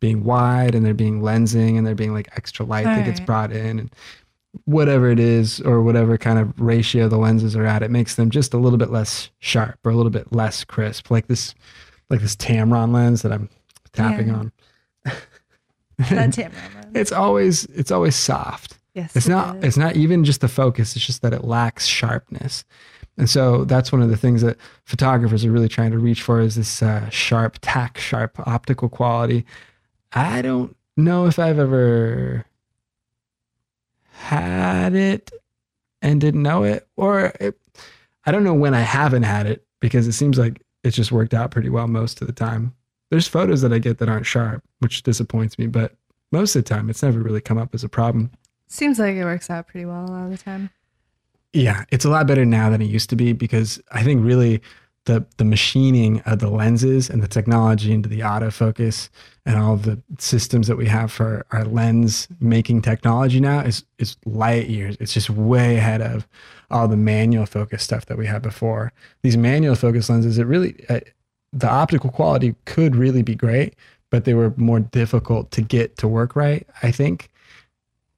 being 0.00 0.22
wide 0.24 0.74
and 0.74 0.84
there 0.84 0.94
being 0.94 1.20
lensing 1.22 1.76
and 1.78 1.86
there 1.86 1.94
being 1.94 2.12
like 2.12 2.28
extra 2.36 2.64
light 2.64 2.84
that 2.84 3.04
gets 3.06 3.20
brought 3.20 3.52
in 3.52 3.78
and 3.78 3.90
whatever 4.66 5.10
it 5.10 5.18
is 5.18 5.60
or 5.62 5.82
whatever 5.82 6.16
kind 6.18 6.38
of 6.38 6.58
ratio 6.60 7.08
the 7.08 7.16
lenses 7.18 7.56
are 7.56 7.66
at 7.66 7.82
it 7.82 7.90
makes 7.90 8.14
them 8.14 8.30
just 8.30 8.54
a 8.54 8.58
little 8.58 8.78
bit 8.78 8.90
less 8.90 9.30
sharp 9.40 9.78
or 9.84 9.90
a 9.90 9.96
little 9.96 10.10
bit 10.10 10.32
less 10.32 10.64
crisp 10.64 11.10
like 11.10 11.26
this 11.26 11.54
like 12.10 12.20
this 12.20 12.36
tamron 12.36 12.92
lens 12.92 13.22
that 13.22 13.32
i'm 13.32 13.48
tapping 13.92 14.28
Yeah. 14.28 14.34
on 14.34 14.52
that 15.98 16.30
Tamron 16.30 16.52
lens. 16.74 16.86
it's 16.94 17.12
always 17.12 17.64
it's 17.66 17.90
always 17.90 18.16
soft 18.16 18.78
yes, 18.94 19.14
it's 19.16 19.26
it 19.26 19.30
not 19.30 19.56
is. 19.56 19.64
it's 19.64 19.76
not 19.76 19.96
even 19.96 20.24
just 20.24 20.40
the 20.40 20.48
focus 20.48 20.96
it's 20.96 21.04
just 21.06 21.22
that 21.22 21.32
it 21.32 21.44
lacks 21.44 21.86
sharpness 21.86 22.64
and 23.16 23.30
so 23.30 23.64
that's 23.64 23.92
one 23.92 24.02
of 24.02 24.10
the 24.10 24.16
things 24.16 24.42
that 24.42 24.56
photographers 24.84 25.44
are 25.44 25.50
really 25.52 25.68
trying 25.68 25.92
to 25.92 25.98
reach 25.98 26.22
for 26.22 26.40
is 26.40 26.56
this 26.56 26.82
uh, 26.82 27.08
sharp 27.10 27.58
tack 27.62 27.98
sharp 27.98 28.36
optical 28.46 28.88
quality 28.88 29.44
i 30.12 30.42
don't 30.42 30.76
know 30.96 31.26
if 31.26 31.38
i've 31.38 31.58
ever 31.58 32.44
had 34.14 34.94
it 34.94 35.30
and 36.02 36.20
didn't 36.20 36.42
know 36.42 36.62
it 36.64 36.88
or 36.96 37.32
it, 37.40 37.58
i 38.26 38.30
don't 38.32 38.44
know 38.44 38.54
when 38.54 38.74
i 38.74 38.80
haven't 38.80 39.24
had 39.24 39.46
it 39.46 39.66
because 39.80 40.06
it 40.06 40.12
seems 40.12 40.38
like 40.38 40.62
it's 40.82 40.96
just 40.96 41.12
worked 41.12 41.34
out 41.34 41.50
pretty 41.50 41.68
well 41.68 41.88
most 41.88 42.20
of 42.20 42.26
the 42.26 42.32
time 42.32 42.74
there's 43.10 43.28
photos 43.28 43.60
that 43.60 43.72
i 43.72 43.78
get 43.78 43.98
that 43.98 44.08
aren't 44.08 44.26
sharp 44.26 44.62
which 44.78 45.02
disappoints 45.02 45.58
me 45.58 45.66
but 45.66 45.94
most 46.32 46.54
of 46.56 46.64
the 46.64 46.68
time 46.68 46.88
it's 46.88 47.02
never 47.02 47.18
really 47.20 47.40
come 47.40 47.58
up 47.58 47.74
as 47.74 47.84
a 47.84 47.88
problem 47.88 48.30
Seems 48.74 48.98
like 48.98 49.14
it 49.14 49.24
works 49.24 49.50
out 49.50 49.68
pretty 49.68 49.86
well 49.86 50.04
a 50.04 50.10
lot 50.10 50.24
of 50.24 50.30
the 50.30 50.38
time. 50.38 50.70
Yeah, 51.52 51.84
it's 51.90 52.04
a 52.04 52.10
lot 52.10 52.26
better 52.26 52.44
now 52.44 52.70
than 52.70 52.82
it 52.82 52.86
used 52.86 53.08
to 53.10 53.16
be 53.16 53.32
because 53.32 53.80
I 53.92 54.02
think 54.02 54.24
really 54.24 54.60
the 55.06 55.24
the 55.36 55.44
machining 55.44 56.20
of 56.20 56.38
the 56.38 56.48
lenses 56.48 57.10
and 57.10 57.22
the 57.22 57.28
technology 57.28 57.92
into 57.92 58.08
the 58.08 58.20
autofocus 58.20 59.08
and 59.44 59.58
all 59.58 59.76
the 59.76 60.00
systems 60.18 60.66
that 60.66 60.76
we 60.76 60.86
have 60.86 61.12
for 61.12 61.44
our 61.50 61.64
lens 61.64 62.26
making 62.40 62.82
technology 62.82 63.40
now 63.40 63.60
is 63.60 63.84
is 63.98 64.16
light 64.24 64.68
years. 64.68 64.96
It's 65.00 65.12
just 65.12 65.30
way 65.30 65.76
ahead 65.76 66.00
of 66.00 66.26
all 66.70 66.88
the 66.88 66.96
manual 66.96 67.46
focus 67.46 67.82
stuff 67.82 68.06
that 68.06 68.16
we 68.16 68.26
had 68.26 68.42
before. 68.42 68.92
These 69.22 69.36
manual 69.36 69.74
focus 69.74 70.08
lenses, 70.08 70.38
it 70.38 70.46
really 70.46 70.74
uh, 70.88 71.00
the 71.52 71.70
optical 71.70 72.10
quality 72.10 72.54
could 72.64 72.96
really 72.96 73.22
be 73.22 73.34
great, 73.34 73.74
but 74.10 74.24
they 74.24 74.34
were 74.34 74.54
more 74.56 74.80
difficult 74.80 75.50
to 75.52 75.60
get 75.60 75.96
to 75.98 76.08
work 76.08 76.34
right. 76.34 76.66
I 76.82 76.90
think 76.90 77.30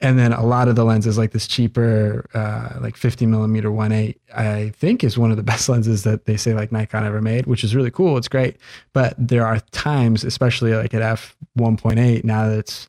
and 0.01 0.19
then 0.19 0.33
a 0.33 0.45
lot 0.45 0.69
of 0.69 0.77
the 0.77 0.85
lenses 0.85 1.17
like 1.17 1.31
this 1.33 1.47
cheaper 1.47 2.29
uh, 2.35 2.79
like 2.81 2.97
50 2.97 3.25
millimeter 3.27 3.71
1.8 3.71 4.15
i 4.35 4.69
think 4.77 5.03
is 5.03 5.17
one 5.17 5.31
of 5.31 5.37
the 5.37 5.43
best 5.53 5.69
lenses 5.69 6.03
that 6.05 6.27
they 6.27 6.37
say 6.37 6.53
like 6.55 6.71
nikon 6.71 7.05
ever 7.05 7.23
made 7.23 7.47
which 7.47 7.65
is 7.65 7.75
really 7.75 7.91
cool. 7.91 8.17
It's 8.19 8.29
great. 8.29 8.57
But 8.93 9.15
there 9.19 9.47
are 9.47 9.61
times 9.73 10.23
especially 10.25 10.75
like 10.75 10.93
at 10.95 11.03
f 11.03 11.37
1.8 11.59 12.25
now 12.25 12.49
that 12.49 12.59
it's 12.59 12.89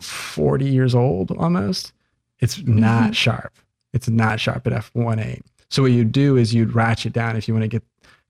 40 0.00 0.64
years 0.66 0.94
old 0.94 1.30
almost 1.32 1.92
it's 2.40 2.62
not 2.64 3.10
Mhm. 3.12 3.14
sharp. 3.14 3.52
It's 3.92 4.08
not 4.08 4.40
sharp 4.40 4.66
at 4.66 4.72
f 4.72 4.90
1.8 4.94 5.42
so 5.68 5.82
what 5.82 5.92
you 5.92 6.04
do 6.04 6.36
is 6.36 6.52
you'd 6.54 6.74
ratchet 6.74 7.12
down 7.12 7.36
if 7.36 7.46
you 7.48 7.54
want 7.54 7.62
to 7.64 7.68
get 7.68 7.82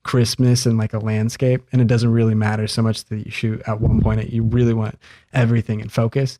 crispness 0.03 0.65
and 0.67 0.77
like 0.77 0.93
a 0.93 0.99
landscape 0.99 1.63
and 1.71 1.81
it 1.81 1.87
doesn't 1.87 2.11
really 2.11 2.35
matter 2.35 2.67
so 2.67 2.81
much 2.83 3.05
that 3.05 3.25
you 3.25 3.31
shoot 3.31 3.59
at 3.65 3.79
1.8 3.79 4.31
you 4.31 4.43
really 4.43 4.73
want 4.73 4.99
everything 5.33 5.79
in 5.79 5.89
focus 5.89 6.37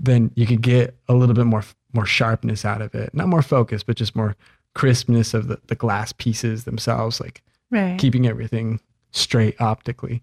then 0.00 0.30
you 0.34 0.46
could 0.46 0.62
get 0.62 0.96
a 1.08 1.14
little 1.14 1.34
bit 1.34 1.46
more 1.46 1.64
more 1.92 2.06
sharpness 2.06 2.64
out 2.64 2.82
of 2.82 2.94
it. 2.94 3.12
Not 3.14 3.28
more 3.28 3.42
focus, 3.42 3.82
but 3.82 3.96
just 3.96 4.14
more 4.14 4.36
crispness 4.74 5.32
of 5.34 5.48
the, 5.48 5.58
the 5.68 5.74
glass 5.74 6.12
pieces 6.12 6.64
themselves, 6.64 7.20
like 7.20 7.42
Right. 7.70 7.98
keeping 7.98 8.26
everything 8.26 8.80
straight 9.10 9.60
optically. 9.60 10.22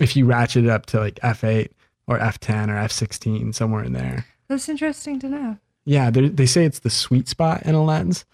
If 0.00 0.16
you 0.16 0.24
ratchet 0.26 0.64
it 0.64 0.70
up 0.70 0.86
to 0.86 1.00
like 1.00 1.16
f8 1.16 1.68
or 2.06 2.18
f10 2.18 2.68
or 2.68 2.74
f16, 2.86 3.54
somewhere 3.54 3.84
in 3.84 3.92
there, 3.92 4.26
That's 4.48 4.68
interesting 4.68 5.18
to 5.20 5.28
know. 5.28 5.58
yeah, 5.84 6.10
they 6.10 6.28
they 6.28 6.46
say 6.46 6.64
it's 6.64 6.80
the 6.80 6.90
sweet 6.90 7.28
spot 7.28 7.62
in 7.64 7.74
a 7.74 7.82
lens. 7.84 8.24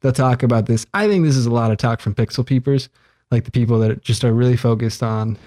They'll 0.00 0.12
talk 0.12 0.42
about 0.42 0.66
this. 0.66 0.84
I 0.94 1.08
think 1.08 1.24
this 1.24 1.36
is 1.36 1.46
a 1.46 1.50
lot 1.52 1.70
of 1.70 1.78
talk 1.78 2.00
from 2.00 2.14
pixel 2.14 2.44
peepers, 2.44 2.88
like 3.30 3.44
the 3.44 3.50
people 3.50 3.78
that 3.80 4.02
just 4.02 4.24
are 4.24 4.32
really 4.32 4.56
focused 4.56 5.02
on 5.02 5.38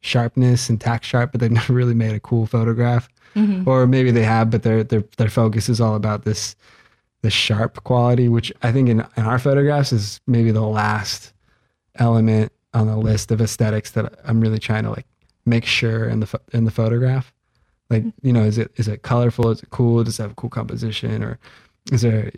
sharpness 0.00 0.70
and 0.70 0.80
tack 0.80 1.04
sharp, 1.04 1.32
but 1.32 1.40
they've 1.40 1.50
never 1.60 1.72
really 1.72 1.94
made 1.94 2.14
a 2.14 2.20
cool 2.20 2.46
photograph. 2.46 3.08
Mhm. 3.36 3.66
Or 3.66 3.86
maybe 3.86 4.10
they 4.10 4.24
have, 4.24 4.50
but 4.50 4.62
their 4.62 4.82
their 4.84 5.04
their 5.16 5.28
focus 5.30 5.68
is 5.68 5.80
all 5.80 5.94
about 5.94 6.24
this 6.24 6.56
the 7.22 7.30
sharp 7.30 7.84
quality, 7.84 8.28
which 8.28 8.50
I 8.62 8.72
think 8.72 8.88
in, 8.88 9.00
in 9.16 9.24
our 9.24 9.38
photographs 9.38 9.92
is 9.92 10.20
maybe 10.26 10.50
the 10.52 10.62
last 10.62 11.32
element 11.96 12.50
on 12.72 12.86
the 12.86 12.96
list 12.96 13.30
of 13.30 13.40
aesthetics 13.40 13.90
that 13.92 14.14
I'm 14.24 14.40
really 14.40 14.58
trying 14.58 14.84
to 14.84 14.90
like 14.90 15.06
make 15.44 15.64
sure 15.66 16.06
in 16.08 16.20
the 16.20 16.40
in 16.52 16.64
the 16.64 16.70
photograph. 16.70 17.32
Like, 17.90 18.04
you 18.22 18.32
know, 18.32 18.42
is 18.44 18.56
it 18.58 18.70
is 18.76 18.88
it 18.88 19.02
colorful? 19.02 19.50
Is 19.50 19.62
it 19.62 19.70
cool? 19.70 20.02
Does 20.04 20.18
it 20.18 20.22
have 20.22 20.30
a 20.32 20.34
cool 20.34 20.50
composition? 20.50 21.22
Or 21.24 21.38
is 21.92 22.02
there 22.02 22.30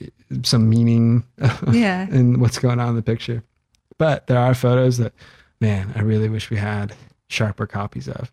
some 0.43 0.69
meaning 0.69 1.25
Yeah. 1.73 2.09
in 2.11 2.41
what's 2.41 2.59
going 2.59 2.81
on 2.81 2.89
in 2.91 2.97
the 2.97 3.03
picture? 3.03 3.43
But 3.99 4.27
there 4.27 4.39
are 4.39 4.55
photos 4.55 4.97
that, 4.99 5.13
man, 5.61 5.93
I 5.95 6.01
really 6.01 6.29
wish 6.29 6.49
we 6.51 6.57
had 6.57 6.95
sharper 7.29 7.67
copies 7.67 8.09
of. 8.09 8.33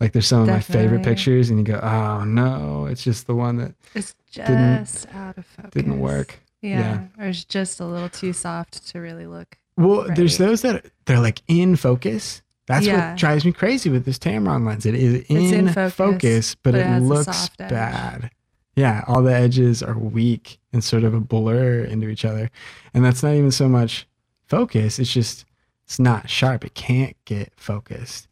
Like 0.00 0.12
there's 0.12 0.26
some 0.26 0.42
of 0.42 0.48
my 0.48 0.60
favorite 0.60 1.02
pictures, 1.02 1.48
and 1.48 1.58
you 1.58 1.64
go, 1.64 1.80
oh 1.82 2.24
no, 2.24 2.86
it's 2.86 3.02
just 3.02 3.26
the 3.26 3.34
one 3.34 3.56
that 3.56 3.74
It's 3.94 4.14
just 4.30 4.46
Didn't- 4.48 5.06
out 5.16 5.38
of 5.38 5.46
focus. 5.46 5.70
didn't 5.72 6.00
work. 6.00 6.38
Yeah. 6.60 7.04
Or 7.18 7.26
it's 7.26 7.44
just 7.44 7.80
a 7.80 7.84
little 7.86 8.08
too 8.08 8.32
soft 8.32 8.86
to 8.88 8.98
really 9.00 9.26
look. 9.26 9.56
Well, 9.78 10.06
there's 10.14 10.38
those 10.38 10.62
that 10.62 10.86
they're 11.06 11.20
like 11.20 11.40
in 11.48 11.76
focus. 11.76 12.42
That's 12.66 12.84
Yeah. 12.86 13.10
what 13.10 13.18
drives 13.18 13.44
me 13.44 13.52
crazy 13.52 13.88
with 13.90 14.04
this 14.04 14.18
Tamron 14.18 14.66
lens. 14.66 14.84
It 14.86 14.94
is 14.96 15.24
in, 15.28 15.66
in 15.66 15.68
focus, 15.72 15.94
focus, 15.94 16.54
but, 16.56 16.72
but 16.72 16.80
it, 16.80 16.86
it 16.86 17.00
looks 17.00 17.48
bad. 17.58 18.30
Yeah, 18.74 19.04
all 19.06 19.22
the 19.22 19.32
edges 19.34 19.82
are 19.82 19.96
weak 19.96 20.58
and 20.72 20.82
sort 20.84 21.04
of 21.04 21.14
a 21.14 21.20
blur 21.20 21.82
into 21.84 22.08
each 22.08 22.24
other. 22.24 22.50
And 22.92 23.02
that's 23.04 23.22
not 23.22 23.32
even 23.34 23.50
so 23.50 23.68
much 23.68 24.06
focus, 24.46 24.98
it's 24.98 25.12
just 25.12 25.44
it's 25.84 25.98
not 26.00 26.28
sharp. 26.28 26.64
It 26.64 26.74
can't 26.74 27.16
get 27.24 27.52
focused. 27.56 28.26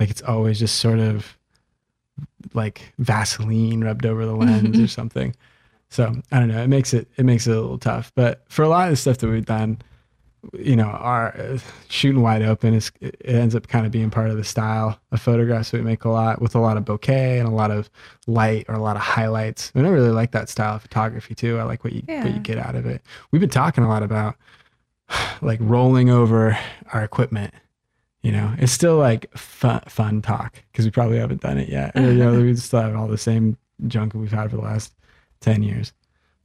Like 0.00 0.10
it's 0.10 0.22
always 0.22 0.58
just 0.58 0.80
sort 0.80 0.98
of 0.98 1.36
like 2.54 2.92
Vaseline 2.98 3.84
rubbed 3.84 4.06
over 4.06 4.24
the 4.26 4.34
lens 4.34 4.80
or 4.80 4.88
something. 4.88 5.36
So 5.90 6.14
I 6.32 6.38
don't 6.38 6.48
know. 6.48 6.62
It 6.62 6.68
makes 6.68 6.94
it 6.94 7.08
it 7.16 7.24
makes 7.24 7.46
it 7.46 7.52
a 7.52 7.60
little 7.60 7.78
tough. 7.78 8.10
But 8.14 8.42
for 8.48 8.62
a 8.62 8.68
lot 8.68 8.88
of 8.88 8.92
the 8.92 8.96
stuff 8.96 9.18
that 9.18 9.28
we've 9.28 9.44
done, 9.44 9.82
you 10.58 10.74
know, 10.74 10.86
our 10.86 11.36
uh, 11.36 11.58
shooting 11.88 12.22
wide 12.22 12.42
open 12.42 12.74
is 12.74 12.90
it 13.00 13.16
ends 13.24 13.54
up 13.54 13.68
kind 13.68 13.84
of 13.84 13.92
being 13.92 14.10
part 14.10 14.30
of 14.30 14.36
the 14.36 14.44
style 14.44 14.98
of 15.12 15.20
photographs 15.20 15.72
we 15.72 15.82
make 15.82 16.04
a 16.04 16.08
lot 16.08 16.40
with 16.40 16.54
a 16.54 16.60
lot 16.60 16.76
of 16.76 16.84
bokeh 16.84 17.38
and 17.38 17.46
a 17.46 17.50
lot 17.50 17.70
of 17.70 17.90
light 18.26 18.64
or 18.68 18.74
a 18.76 18.80
lot 18.80 18.96
of 18.96 19.02
highlights. 19.02 19.70
And 19.74 19.86
I 19.86 19.90
really 19.90 20.10
like 20.10 20.30
that 20.32 20.48
style 20.48 20.76
of 20.76 20.82
photography 20.82 21.34
too. 21.34 21.58
I 21.58 21.64
like 21.64 21.84
what 21.84 21.92
you 21.92 22.02
what 22.06 22.32
you 22.34 22.40
get 22.40 22.58
out 22.58 22.74
of 22.74 22.86
it. 22.86 23.02
We've 23.32 23.40
been 23.40 23.50
talking 23.50 23.84
a 23.84 23.88
lot 23.88 24.02
about 24.02 24.36
like 25.42 25.58
rolling 25.62 26.08
over 26.08 26.58
our 26.92 27.04
equipment. 27.04 27.52
You 28.22 28.32
know, 28.32 28.54
it's 28.58 28.72
still 28.72 28.96
like 28.96 29.32
fun, 29.36 29.80
fun 29.88 30.20
talk 30.20 30.62
because 30.70 30.84
we 30.84 30.90
probably 30.90 31.18
haven't 31.18 31.40
done 31.40 31.56
it 31.58 31.68
yet. 31.68 31.96
Or, 31.96 32.02
you 32.12 32.14
know, 32.14 32.40
we 32.40 32.54
still 32.56 32.80
have 32.80 32.94
all 32.94 33.08
the 33.08 33.16
same 33.18 33.56
junk 33.86 34.12
we've 34.14 34.30
had 34.30 34.50
for 34.50 34.56
the 34.56 34.62
last 34.62 34.94
10 35.40 35.62
years. 35.62 35.92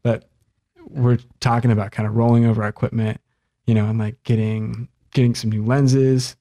But 0.04 0.30
we're 0.88 1.18
talking 1.40 1.72
about 1.72 1.92
kind 1.92 2.08
of 2.08 2.16
rolling 2.16 2.46
over 2.46 2.64
our 2.64 2.70
equipment, 2.70 3.20
you 3.66 3.74
know, 3.74 3.86
and 3.88 4.00
like 4.00 4.22
getting 4.24 4.88
getting 5.14 5.36
some 5.36 5.50
new 5.50 5.64
lenses 5.66 6.36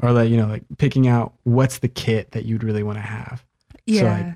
or 0.00 0.12
like, 0.12 0.30
you 0.30 0.36
know, 0.36 0.46
like 0.46 0.62
picking 0.78 1.06
out 1.08 1.34
what's 1.44 1.78
the 1.78 1.88
kit 1.88 2.32
that 2.32 2.44
you'd 2.44 2.64
really 2.64 2.82
want 2.82 2.96
to 2.98 3.02
have. 3.02 3.44
So, 3.88 3.94
like, 4.04 4.26
Yeah. 4.26 4.34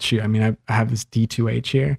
Shoot, 0.00 0.22
I 0.22 0.26
mean, 0.28 0.42
I, 0.42 0.56
I 0.68 0.76
have 0.76 0.90
this 0.90 1.04
D2H 1.04 1.66
here. 1.66 1.98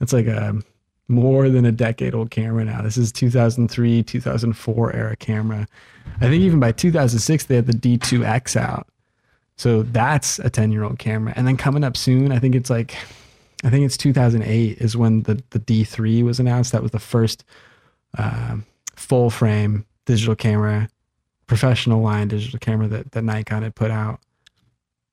It's 0.00 0.12
like 0.12 0.26
a 0.26 0.60
more 1.08 1.48
than 1.48 1.64
a 1.64 1.72
decade 1.72 2.14
old 2.14 2.30
camera 2.30 2.64
now. 2.64 2.82
This 2.82 2.98
is 2.98 3.10
2003, 3.12 4.02
2004 4.02 4.92
era 4.94 5.16
camera. 5.16 5.66
I 6.16 6.28
think 6.28 6.42
even 6.42 6.60
by 6.60 6.72
2006 6.72 7.46
they 7.46 7.56
had 7.56 7.66
the 7.66 7.72
D2X 7.72 8.56
out. 8.56 8.86
So 9.56 9.82
that's 9.82 10.38
a 10.38 10.50
10 10.50 10.70
year 10.70 10.84
old 10.84 10.98
camera. 10.98 11.32
And 11.34 11.46
then 11.46 11.56
coming 11.56 11.82
up 11.82 11.96
soon, 11.96 12.30
I 12.30 12.38
think 12.38 12.54
it's 12.54 12.70
like, 12.70 12.94
I 13.64 13.70
think 13.70 13.84
it's 13.84 13.96
2008 13.96 14.78
is 14.78 14.96
when 14.96 15.22
the, 15.22 15.42
the 15.50 15.58
D3 15.58 16.22
was 16.22 16.38
announced. 16.38 16.72
That 16.72 16.82
was 16.82 16.92
the 16.92 17.00
first 17.00 17.44
um, 18.16 18.64
full 18.94 19.30
frame 19.30 19.84
digital 20.04 20.36
camera, 20.36 20.88
professional 21.46 22.00
line 22.02 22.28
digital 22.28 22.58
camera 22.58 22.86
that, 22.88 23.12
that 23.12 23.22
Nikon 23.22 23.62
had 23.62 23.74
put 23.74 23.90
out. 23.90 24.20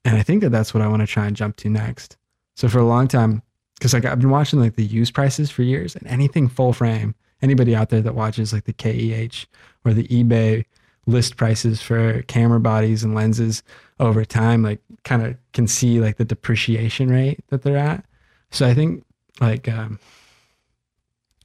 And 0.03 0.17
I 0.17 0.21
think 0.21 0.41
that 0.41 0.51
that's 0.51 0.73
what 0.73 0.83
I 0.83 0.87
want 0.87 1.01
to 1.01 1.07
try 1.07 1.25
and 1.25 1.35
jump 1.35 1.55
to 1.57 1.69
next. 1.69 2.17
So 2.55 2.69
for 2.69 2.79
a 2.79 2.85
long 2.85 3.07
time, 3.07 3.41
because 3.75 3.93
like 3.93 4.05
I've 4.05 4.19
been 4.19 4.29
watching 4.29 4.59
like 4.59 4.75
the 4.75 4.85
used 4.85 5.13
prices 5.13 5.51
for 5.51 5.63
years 5.63 5.95
and 5.95 6.07
anything 6.07 6.47
full 6.47 6.73
frame, 6.73 7.15
anybody 7.41 7.75
out 7.75 7.89
there 7.89 8.01
that 8.01 8.15
watches 8.15 8.53
like 8.53 8.65
the 8.65 8.73
KEH 8.73 9.45
or 9.83 9.93
the 9.93 10.07
eBay 10.07 10.65
list 11.07 11.37
prices 11.37 11.81
for 11.81 12.23
camera 12.23 12.59
bodies 12.59 13.03
and 13.03 13.13
lenses 13.13 13.63
over 13.99 14.25
time, 14.25 14.63
like 14.63 14.81
kind 15.03 15.21
of 15.25 15.35
can 15.53 15.67
see 15.67 15.99
like 15.99 16.17
the 16.17 16.25
depreciation 16.25 17.09
rate 17.09 17.39
that 17.49 17.61
they're 17.61 17.77
at. 17.77 18.05
So 18.51 18.67
I 18.67 18.73
think 18.73 19.05
like 19.39 19.67
um 19.67 19.99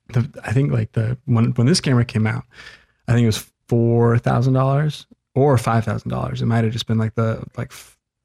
the 0.09 0.29
I 0.45 0.53
think 0.53 0.73
like 0.73 0.93
the 0.93 1.19
when 1.27 1.53
when 1.53 1.67
this 1.67 1.81
camera 1.81 2.05
came 2.05 2.27
out, 2.27 2.45
I 3.09 3.13
think 3.13 3.25
it 3.25 3.27
was 3.27 3.51
four 3.69 4.19
thousand 4.19 4.55
dollars 4.55 5.07
or 5.35 5.57
five 5.59 5.85
thousand 5.85 6.11
dollars. 6.11 6.43
It 6.43 6.47
might 6.47 6.65
have 6.65 6.73
just 6.73 6.87
been 6.87 6.99
like 6.99 7.15
the 7.15 7.45
like 7.57 7.73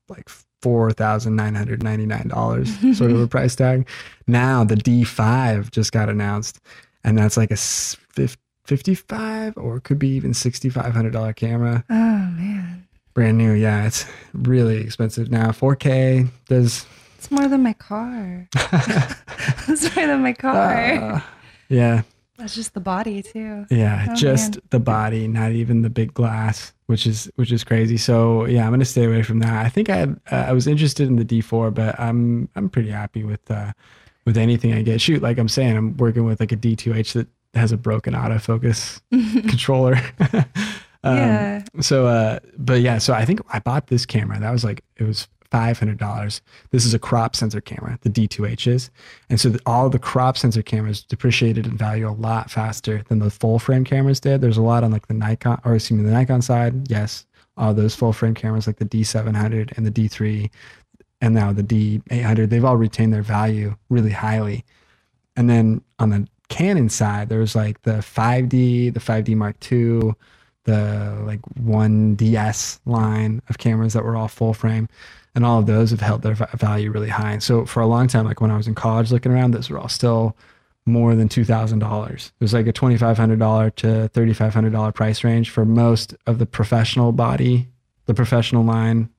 like 0.10 0.30
four 0.66 0.92
thousand 0.92 1.36
nine 1.36 1.54
hundred 1.54 1.84
ninety 1.84 2.08
nine 2.08 2.28
dollars 2.30 2.68
sort 2.98 3.12
of 3.12 3.20
a 3.22 3.28
price 3.28 3.56
tag. 3.56 3.88
Now 4.26 4.64
the 4.64 4.76
D5 4.76 5.70
just 5.70 5.92
got 5.92 6.10
announced, 6.10 6.60
and 7.04 7.16
that's 7.18 7.38
like 7.38 7.52
a 7.52 7.56
fif- 7.58 8.38
55 8.66 9.58
or 9.58 9.78
it 9.78 9.84
could 9.84 10.00
be 10.00 10.08
even 10.10 10.32
$6500 10.32 11.36
camera 11.36 11.84
Oh 11.88 11.94
man. 11.94 12.88
brand 13.14 13.38
new 13.38 13.52
yeah 13.54 13.86
it's 13.86 14.08
really 14.34 14.78
expensive 14.82 15.30
now 15.30 15.50
4k 15.52 16.30
does 16.50 16.88
It's 17.20 17.30
more 17.30 17.48
than 17.48 17.62
my 17.62 17.74
car. 17.74 18.48
it's 19.68 19.96
more 19.96 20.08
than 20.08 20.24
my 20.24 20.34
car. 20.34 20.94
uh, 21.14 21.20
yeah 21.70 22.02
That's 22.38 22.54
just 22.56 22.74
the 22.74 22.80
body 22.82 23.22
too. 23.22 23.66
yeah 23.70 24.08
Oh, 24.10 24.16
just 24.16 24.56
man. 24.56 24.62
the 24.72 24.80
body 24.80 25.28
not 25.28 25.52
even 25.52 25.82
the 25.84 25.90
big 25.90 26.14
glass 26.14 26.74
which 26.88 27.08
is 27.08 27.32
which 27.36 27.52
is 27.52 27.64
crazy 27.64 27.98
so 27.98 28.46
yeah 28.46 28.66
i'm 28.66 28.72
gonna 28.72 28.84
stay 28.86 29.06
away 29.06 29.24
from 29.24 29.40
that 29.40 29.66
i 29.66 29.70
think 29.70 29.90
i 29.90 29.96
had, 29.96 30.20
uh, 30.32 30.36
i 30.48 30.52
was 30.52 30.68
interested 30.68 31.08
in 31.08 31.16
the 31.16 31.26
d4 31.26 31.74
but 31.74 31.98
i'm 32.00 32.50
i'm 32.56 32.70
pretty 32.70 32.90
happy 32.90 33.24
with 33.24 33.50
uh 33.50 33.72
with 34.26 34.38
anything 34.38 34.74
i 34.74 34.82
get 34.82 35.00
shoot 35.00 35.22
like 35.22 35.38
i'm 35.38 35.48
saying 35.48 35.78
i'm 35.78 35.96
working 35.98 36.26
with 36.26 36.40
like 36.40 36.52
a 36.52 36.58
d2h 36.58 37.14
that 37.14 37.28
has 37.54 37.72
a 37.72 37.78
broken 37.78 38.14
autofocus 38.14 39.00
controller 39.50 39.96
um, 41.04 41.18
yeah. 41.18 41.64
so 41.80 42.06
uh 42.06 42.40
but 42.58 42.82
yeah 42.82 42.98
so 42.98 43.14
i 43.14 43.24
think 43.26 43.40
i 43.54 43.60
bought 43.60 43.88
this 43.88 44.06
camera 44.06 44.38
that 44.40 44.52
was 44.52 44.64
like 44.64 44.84
it 44.98 45.04
was 45.04 45.28
$500 45.50 46.42
this 46.72 46.86
is 46.86 46.94
a 46.94 47.00
crop 47.00 47.36
sensor 47.36 47.62
camera 47.62 47.98
the 48.02 48.10
d2h 48.10 48.68
is. 48.68 48.90
And 49.30 49.40
so 49.40 49.50
the, 49.50 49.60
all 49.66 49.90
the 49.90 50.00
crop 50.00 50.38
sensor 50.38 50.62
cameras 50.62 51.04
depreciated 51.04 51.66
in 51.66 51.78
value 51.78 52.10
a 52.10 52.12
lot 52.12 52.52
faster 52.52 53.04
than 53.08 53.20
the 53.20 53.30
full 53.30 53.60
frame 53.60 53.84
cameras 53.84 54.20
did. 54.20 54.42
There's 54.42 54.58
a 54.58 54.62
lot 54.62 54.84
on 54.84 54.92
like 54.92 55.08
the 55.08 55.14
nikon 55.14 55.62
or 55.66 55.76
excuse 55.76 56.00
me 56.00 56.06
the 56.06 56.12
nikon 56.12 56.42
side 56.42 56.90
yes. 56.90 57.26
All 57.58 57.74
those 57.74 57.96
full 57.96 58.14
frame 58.14 58.34
cameras 58.34 58.68
like 58.68 58.78
the 58.78 58.86
d700 58.86 59.78
and 59.78 59.86
the 59.86 59.92
d3 59.92 60.50
and 61.22 61.34
now 61.34 61.54
the 61.54 61.64
d800 61.64 62.50
they've 62.50 62.66
all 62.66 62.78
retained 62.78 63.14
their 63.14 63.22
value 63.22 63.76
really 63.90 64.12
highly. 64.12 64.66
And 65.38 65.50
then 65.50 65.82
on 66.00 66.10
the 66.12 66.28
Canon 66.50 66.90
side, 66.90 67.30
there 67.30 67.40
was 67.40 67.56
like 67.56 67.82
the 67.82 67.94
5D, 67.94 68.94
the 68.94 69.00
5D 69.00 69.36
Mark 69.36 69.56
II, 69.72 70.14
the 70.66 71.22
like 71.26 71.42
1DS 71.60 72.80
line 72.86 73.42
of 73.50 73.58
cameras 73.58 73.94
that 73.94 74.04
were 74.04 74.16
all 74.16 74.28
full 74.28 74.54
frame. 74.54 74.88
And 75.36 75.46
all 75.46 75.60
of 75.60 75.66
those 75.66 75.92
have 75.92 76.02
held 76.02 76.22
their 76.22 76.34
va- 76.34 76.50
value 76.54 76.92
really 76.92 77.10
high. 77.10 77.34
And 77.34 77.44
so 77.44 77.66
for 77.66 77.82
a 77.82 77.88
long 77.88 78.08
time, 78.08 78.26
like 78.26 78.42
when 78.42 78.52
I 78.52 78.58
was 78.58 78.68
in 78.68 78.76
college 78.76 79.12
looking 79.12 79.32
around, 79.32 79.52
those 79.52 79.70
were 79.70 79.78
all 79.78 79.90
still 79.90 80.36
more 80.86 81.16
than 81.16 81.28
$2,000. 81.28 82.14
It 82.14 82.32
was 82.40 82.54
like 82.54 82.68
a 82.68 82.74
$2,500 82.74 83.76
to 83.76 84.10
$3,500 84.14 84.94
price 84.94 85.24
range 85.24 85.50
for 85.50 85.66
most 85.66 86.16
of 86.26 86.40
the 86.40 86.46
professional 86.46 87.12
body, 87.12 87.68
the 88.06 88.14
professional 88.14 88.64
line 88.64 89.10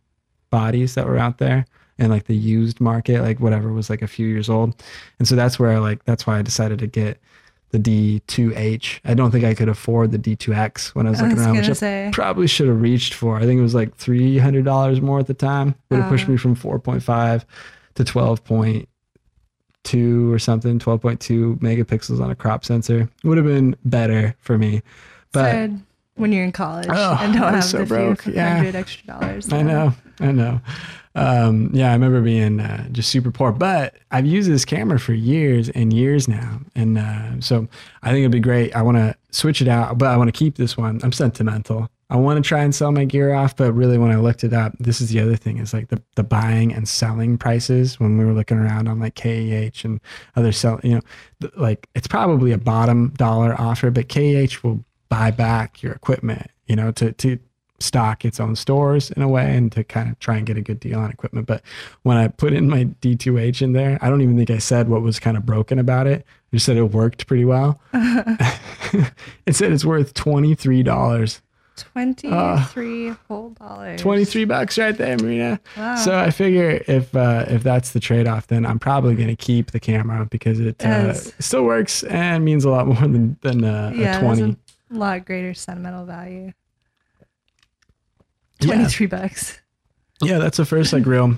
bodies 0.50 0.94
that 0.94 1.06
were 1.06 1.18
out 1.18 1.38
there 1.38 1.66
and 1.98 2.10
like 2.10 2.26
the 2.26 2.36
used 2.36 2.80
market, 2.80 3.22
like 3.22 3.40
whatever 3.40 3.72
was 3.72 3.90
like 3.90 4.02
a 4.02 4.06
few 4.06 4.26
years 4.26 4.48
old. 4.48 4.82
And 5.18 5.26
so 5.26 5.34
that's 5.34 5.58
where 5.58 5.80
like 5.80 6.04
that's 6.04 6.26
why 6.26 6.38
I 6.38 6.42
decided 6.42 6.78
to 6.80 6.86
get 6.86 7.20
the 7.70 7.78
D2H. 7.78 9.00
I 9.04 9.14
don't 9.14 9.30
think 9.30 9.44
I 9.44 9.54
could 9.54 9.68
afford 9.68 10.12
the 10.12 10.18
D2X 10.18 10.94
when 10.94 11.06
I 11.06 11.10
was 11.10 11.20
I 11.20 11.24
looking 11.24 11.36
was 11.38 11.46
around, 11.46 11.56
which 11.68 11.82
I 11.82 12.10
probably 12.12 12.46
should 12.46 12.68
have 12.68 12.80
reached 12.80 13.14
for. 13.14 13.36
I 13.36 13.40
think 13.44 13.58
it 13.58 13.62
was 13.62 13.74
like 13.74 13.94
three 13.96 14.38
hundred 14.38 14.64
dollars 14.64 15.00
more 15.00 15.18
at 15.18 15.26
the 15.26 15.34
time. 15.34 15.74
Would 15.90 16.00
have 16.00 16.08
pushed 16.08 16.28
Uh. 16.28 16.32
me 16.32 16.36
from 16.36 16.54
four 16.54 16.78
point 16.78 17.02
five 17.02 17.44
to 17.96 18.04
twelve 18.04 18.44
point 18.44 18.88
2 19.84 20.32
or 20.32 20.38
something, 20.40 20.80
12.2 20.80 21.60
megapixels 21.60 22.20
on 22.20 22.28
a 22.28 22.34
crop 22.34 22.64
sensor. 22.64 23.08
Would 23.22 23.36
have 23.36 23.46
been 23.46 23.76
better 23.84 24.34
for 24.40 24.58
me. 24.58 24.82
But 25.32 25.52
Sad 25.52 25.80
when 26.16 26.32
you're 26.32 26.42
in 26.42 26.50
college 26.50 26.88
Oh, 26.90 27.16
and 27.20 27.32
don't 27.34 27.42
I'm 27.44 27.54
have 27.54 27.64
so 27.64 27.78
the 27.78 27.86
broke. 27.86 28.22
few 28.22 28.32
Yeah. 28.32 28.62
extra 28.74 29.06
dollars. 29.06 29.52
I 29.52 29.62
know, 29.62 29.92
I 30.18 30.32
know. 30.32 30.60
Um, 31.16 31.70
yeah, 31.72 31.88
I 31.88 31.92
remember 31.94 32.20
being 32.20 32.60
uh, 32.60 32.88
just 32.90 33.08
super 33.08 33.30
poor, 33.30 33.50
but 33.50 33.96
I've 34.10 34.26
used 34.26 34.50
this 34.50 34.66
camera 34.66 35.00
for 35.00 35.14
years 35.14 35.70
and 35.70 35.90
years 35.90 36.28
now, 36.28 36.60
and 36.74 36.98
uh, 36.98 37.40
so 37.40 37.66
I 38.02 38.10
think 38.10 38.20
it'd 38.20 38.32
be 38.32 38.40
great. 38.40 38.76
I 38.76 38.82
want 38.82 38.98
to 38.98 39.16
switch 39.30 39.62
it 39.62 39.66
out, 39.66 39.96
but 39.96 40.08
I 40.08 40.18
want 40.18 40.28
to 40.28 40.38
keep 40.38 40.56
this 40.56 40.76
one. 40.76 41.00
I'm 41.02 41.12
sentimental. 41.12 41.88
I 42.10 42.16
want 42.16 42.42
to 42.42 42.46
try 42.46 42.60
and 42.60 42.74
sell 42.74 42.92
my 42.92 43.06
gear 43.06 43.32
off, 43.32 43.56
but 43.56 43.72
really, 43.72 43.96
when 43.96 44.10
I 44.10 44.16
looked 44.16 44.44
it 44.44 44.52
up, 44.52 44.74
this 44.78 45.00
is 45.00 45.08
the 45.08 45.20
other 45.20 45.36
thing: 45.36 45.56
is 45.56 45.72
like 45.72 45.88
the 45.88 46.02
the 46.16 46.22
buying 46.22 46.74
and 46.74 46.86
selling 46.86 47.38
prices. 47.38 47.98
When 47.98 48.18
we 48.18 48.26
were 48.26 48.34
looking 48.34 48.58
around 48.58 48.86
on 48.86 49.00
like 49.00 49.14
KEH 49.14 49.84
and 49.84 50.00
other 50.36 50.52
sell, 50.52 50.78
you 50.84 50.96
know, 50.96 51.00
th- 51.40 51.54
like 51.56 51.88
it's 51.94 52.06
probably 52.06 52.52
a 52.52 52.58
bottom 52.58 53.14
dollar 53.16 53.58
offer, 53.58 53.90
but 53.90 54.10
KEH 54.10 54.62
will 54.62 54.84
buy 55.08 55.30
back 55.30 55.82
your 55.82 55.92
equipment, 55.94 56.50
you 56.66 56.76
know, 56.76 56.92
to 56.92 57.12
to 57.12 57.38
stock 57.78 58.24
its 58.24 58.40
own 58.40 58.56
stores 58.56 59.10
in 59.10 59.22
a 59.22 59.28
way 59.28 59.56
and 59.56 59.70
to 59.72 59.84
kind 59.84 60.10
of 60.10 60.18
try 60.18 60.36
and 60.36 60.46
get 60.46 60.56
a 60.56 60.62
good 60.62 60.80
deal 60.80 60.98
on 60.98 61.10
equipment. 61.10 61.46
But 61.46 61.62
when 62.02 62.16
I 62.16 62.28
put 62.28 62.52
in 62.52 62.68
my 62.68 62.84
D2H 63.02 63.62
in 63.62 63.72
there, 63.72 63.98
I 64.00 64.08
don't 64.08 64.22
even 64.22 64.36
think 64.36 64.50
I 64.50 64.58
said 64.58 64.88
what 64.88 65.02
was 65.02 65.18
kind 65.20 65.36
of 65.36 65.44
broken 65.44 65.78
about 65.78 66.06
it. 66.06 66.24
I 66.52 66.56
just 66.56 66.66
said 66.66 66.76
it 66.76 66.82
worked 66.84 67.26
pretty 67.26 67.44
well. 67.44 67.80
it 67.92 69.54
said 69.54 69.72
it's 69.72 69.84
worth 69.84 70.14
$23. 70.14 71.40
Twenty-three 71.76 73.14
whole 73.28 73.50
dollars. 73.50 74.00
23 74.00 74.46
bucks 74.46 74.78
right 74.78 74.96
there, 74.96 75.18
Marina. 75.18 75.60
Wow. 75.76 75.96
So 75.96 76.18
I 76.18 76.30
figure 76.30 76.82
if 76.86 77.14
uh, 77.14 77.44
if 77.48 77.62
that's 77.62 77.90
the 77.92 78.00
trade 78.00 78.26
off, 78.26 78.46
then 78.46 78.64
I'm 78.64 78.78
probably 78.78 79.14
going 79.14 79.28
to 79.28 79.36
keep 79.36 79.72
the 79.72 79.80
camera 79.80 80.24
because 80.24 80.58
it 80.58 80.82
uh, 80.82 81.12
still 81.12 81.64
works 81.64 82.02
and 82.04 82.46
means 82.46 82.64
a 82.64 82.70
lot 82.70 82.86
more 82.86 82.96
than, 82.96 83.36
than 83.42 83.62
uh, 83.62 83.92
yeah, 83.94 84.18
a 84.18 84.22
there's 84.22 84.38
20. 84.38 84.56
a 84.90 84.94
lot 84.94 85.26
greater 85.26 85.52
sentimental 85.52 86.06
value. 86.06 86.52
Yeah. 88.60 88.66
Twenty-three 88.68 89.06
bucks. 89.06 89.58
Yeah, 90.22 90.38
that's 90.38 90.56
the 90.56 90.64
first 90.64 90.92
like 90.92 91.04
real 91.06 91.36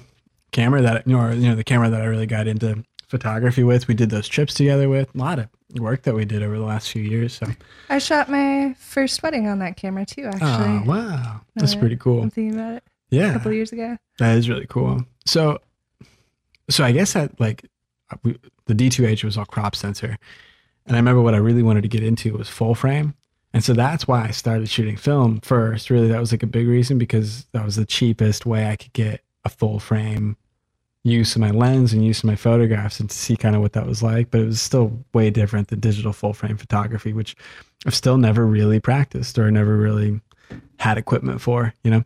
camera 0.53 0.81
that 0.83 1.07
you 1.07 1.17
know, 1.17 1.23
or, 1.23 1.33
you 1.33 1.49
know, 1.49 1.55
the 1.57 1.65
camera 1.65 1.91
that 1.91 2.01
I 2.01 2.05
really 2.05 2.27
got 2.27 2.47
into 2.47 2.85
photography 3.09 3.65
with. 3.65 3.89
We 3.89 3.95
did 3.95 4.11
those 4.11 4.29
trips 4.29 4.55
together 4.55 4.89
with 4.89 5.15
a 5.15 5.19
lot 5.19 5.39
of 5.41 5.49
work 5.81 6.03
that 6.05 6.15
we 6.15 6.25
did 6.25 6.43
over 6.43 6.57
the 6.57 6.65
last 6.65 6.91
few 6.91 7.03
years. 7.03 7.33
So, 7.35 7.49
I 7.91 7.99
shot 7.99 8.29
my 8.31 8.75
first 8.79 9.23
wedding 9.23 9.49
on 9.49 9.59
that 9.59 9.77
camera 9.77 10.07
too. 10.07 10.27
Actually, 10.27 10.79
oh 10.79 10.83
wow, 10.87 11.41
that's 11.57 11.75
Uh, 11.75 11.79
pretty 11.81 11.97
cool. 11.97 12.23
I'm 12.23 12.31
thinking 12.31 12.59
about 12.59 12.75
it 12.75 12.83
Yeah, 13.11 13.23
a 13.23 13.27
Yeah, 13.29 13.33
couple 13.35 13.53
years 13.53 13.73
ago. 13.73 13.97
that 14.21 14.37
is 14.39 14.49
really 14.49 14.67
cool. 14.69 15.05
So, 15.27 15.59
so 16.71 16.85
I 16.85 16.93
guess 16.93 17.15
that 17.15 17.39
like 17.41 17.67
we, 18.23 18.37
the 18.67 18.75
D2H 18.75 19.25
was 19.25 19.37
all 19.37 19.45
crop 19.45 19.75
sensor, 19.75 20.17
and 20.87 20.97
I 20.97 20.99
remember 21.01 21.21
what 21.23 21.35
I 21.35 21.39
really 21.39 21.63
wanted 21.65 21.83
to 21.83 21.89
get 21.89 22.03
into 22.05 22.33
was 22.35 22.49
full 22.49 22.75
frame. 22.77 23.15
And 23.53 23.65
so 23.65 23.73
that's 23.73 24.07
why 24.07 24.25
I 24.25 24.31
started 24.31 24.69
shooting 24.69 24.97
film 24.97 25.41
first. 25.41 25.91
Really, 25.91 26.09
that 26.09 26.21
was 26.21 26.33
like 26.33 26.43
a 26.43 26.47
big 26.47 26.69
reason 26.69 26.99
because 26.99 27.47
that 27.53 27.65
was 27.65 27.77
the 27.77 27.87
cheapest 27.87 28.47
way 28.47 28.69
I 28.69 28.77
could 28.77 28.93
get 28.93 29.23
a 29.45 29.49
full 29.49 29.81
frame 29.81 30.37
use 31.05 31.35
of 31.35 31.41
my 31.41 31.51
lens 31.51 31.93
and 31.93 32.05
use 32.05 32.19
of 32.19 32.25
my 32.25 32.37
photographs 32.37 33.01
and 33.01 33.09
to 33.09 33.17
see 33.17 33.37
kind 33.37 33.57
of 33.57 33.63
what 33.63 33.73
that 33.73 33.87
was 33.87 34.03
like. 34.03 34.31
But 34.31 34.43
it 34.43 34.47
was 34.47 34.61
still 34.61 35.05
way 35.15 35.31
different 35.31 35.69
than 35.69 35.81
digital 35.81 36.13
full 36.13 36.35
frame 36.35 36.57
photography, 36.57 37.13
which 37.13 37.37
I've 37.87 37.95
still 37.95 38.19
never 38.19 38.47
really 38.47 38.81
practiced 38.81 39.39
or 39.39 39.51
never 39.51 39.77
really 39.77 40.21
had 40.79 40.99
equipment 40.99 41.41
for, 41.41 41.75
you 41.83 41.91
know. 41.91 42.05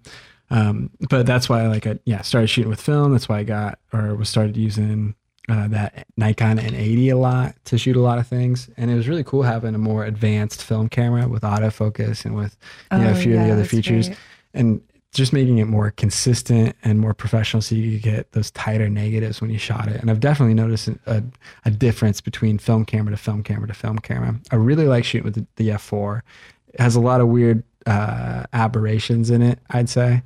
Um, 0.50 0.90
but 1.08 1.24
that's 1.24 1.48
why 1.48 1.66
like 1.66 1.86
I 1.86 1.98
yeah 2.04 2.20
started 2.20 2.48
shooting 2.48 2.70
with 2.70 2.80
film. 2.80 3.12
That's 3.12 3.28
why 3.28 3.38
I 3.38 3.42
got 3.42 3.78
or 3.92 4.14
was 4.14 4.28
started 4.28 4.56
using 4.56 5.14
uh, 5.48 5.68
that 5.68 6.06
Nikon 6.16 6.58
N80 6.58 7.12
a 7.12 7.14
lot 7.16 7.54
to 7.66 7.78
shoot 7.78 7.96
a 7.96 8.00
lot 8.00 8.18
of 8.18 8.26
things, 8.26 8.70
and 8.76 8.90
it 8.90 8.94
was 8.94 9.08
really 9.08 9.24
cool 9.24 9.42
having 9.42 9.74
a 9.74 9.78
more 9.78 10.04
advanced 10.04 10.62
film 10.62 10.88
camera 10.88 11.28
with 11.28 11.42
autofocus 11.42 12.24
and 12.24 12.34
with 12.36 12.56
you 12.92 12.98
know, 12.98 13.08
a 13.08 13.10
Oh, 13.10 13.14
few 13.14 13.36
of 13.38 13.44
the 13.46 13.52
other 13.52 13.64
features, 13.64 14.08
great. 14.08 14.18
and 14.54 14.80
just 15.12 15.32
making 15.34 15.58
it 15.58 15.66
more 15.66 15.90
consistent 15.90 16.74
and 16.84 16.98
more 16.98 17.12
professional, 17.12 17.60
so 17.60 17.74
you 17.74 17.92
could 17.92 18.02
get 18.02 18.32
those 18.32 18.50
tighter 18.52 18.88
negatives 18.88 19.40
when 19.42 19.50
you 19.50 19.58
shot 19.58 19.88
it. 19.88 20.00
And 20.00 20.10
I've 20.10 20.20
definitely 20.20 20.54
noticed 20.54 20.88
a, 21.06 21.22
a 21.66 21.70
difference 21.70 22.20
between 22.22 22.56
film 22.58 22.84
camera 22.86 23.10
to 23.10 23.16
film 23.18 23.42
camera 23.42 23.68
to 23.68 23.74
film 23.74 23.98
camera. 23.98 24.36
I 24.50 24.56
really 24.56 24.86
like 24.86 25.04
shooting 25.04 25.24
with 25.24 25.34
the, 25.34 25.46
the 25.56 25.68
F4. 25.70 26.22
It 26.72 26.80
has 26.80 26.94
a 26.96 27.00
lot 27.00 27.20
of 27.20 27.28
weird 27.28 27.62
uh, 27.84 28.44
aberrations 28.54 29.28
in 29.28 29.42
it. 29.42 29.58
I'd 29.70 29.90
say 29.90 30.22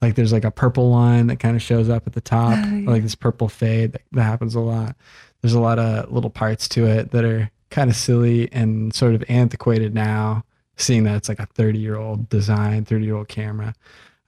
like 0.00 0.14
there's 0.14 0.32
like 0.32 0.44
a 0.44 0.50
purple 0.50 0.90
line 0.90 1.26
that 1.28 1.36
kind 1.36 1.56
of 1.56 1.62
shows 1.62 1.88
up 1.88 2.06
at 2.06 2.12
the 2.12 2.20
top 2.20 2.58
Oh, 2.58 2.76
or 2.86 2.92
like 2.92 3.02
this 3.02 3.14
purple 3.14 3.48
fade 3.48 3.92
that, 3.92 4.02
that 4.12 4.22
happens 4.22 4.54
a 4.54 4.60
lot. 4.60 4.96
There's 5.40 5.54
a 5.54 5.60
lot 5.60 5.78
of 5.78 6.10
little 6.12 6.30
parts 6.30 6.68
to 6.70 6.86
it 6.86 7.10
that 7.10 7.24
are 7.24 7.50
kind 7.70 7.90
of 7.90 7.96
silly 7.96 8.50
and 8.52 8.94
sort 8.94 9.14
of 9.14 9.24
antiquated 9.28 9.94
now 9.94 10.44
seeing 10.76 11.04
that 11.04 11.16
it's 11.16 11.28
like 11.28 11.40
a 11.40 11.46
30 11.46 11.78
year 11.78 11.96
old 11.96 12.28
design 12.28 12.84
30 12.84 13.04
year 13.04 13.16
old 13.16 13.28
camera. 13.28 13.74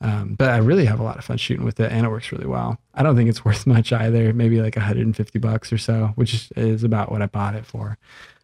Um, 0.02 0.34
but 0.34 0.48
i 0.48 0.56
really 0.56 0.86
have 0.86 0.98
a 0.98 1.02
lot 1.02 1.18
of 1.18 1.24
fun 1.26 1.36
shooting 1.36 1.64
with 1.64 1.78
it 1.78 1.92
and 1.92 2.06
it 2.06 2.08
works 2.08 2.32
really 2.32 2.46
well. 2.46 2.78
I 2.94 3.02
don't 3.02 3.16
think 3.16 3.28
it's 3.28 3.44
worth 3.44 3.66
much 3.66 3.92
either 3.92 4.32
maybe 4.32 4.60
like 4.60 4.76
150 4.76 5.38
bucks 5.38 5.72
or 5.72 5.78
so 5.78 6.12
which 6.14 6.34
is, 6.34 6.52
is 6.56 6.84
about 6.84 7.12
what 7.12 7.22
i 7.22 7.26
bought 7.26 7.54
it 7.54 7.66
for 7.66 7.98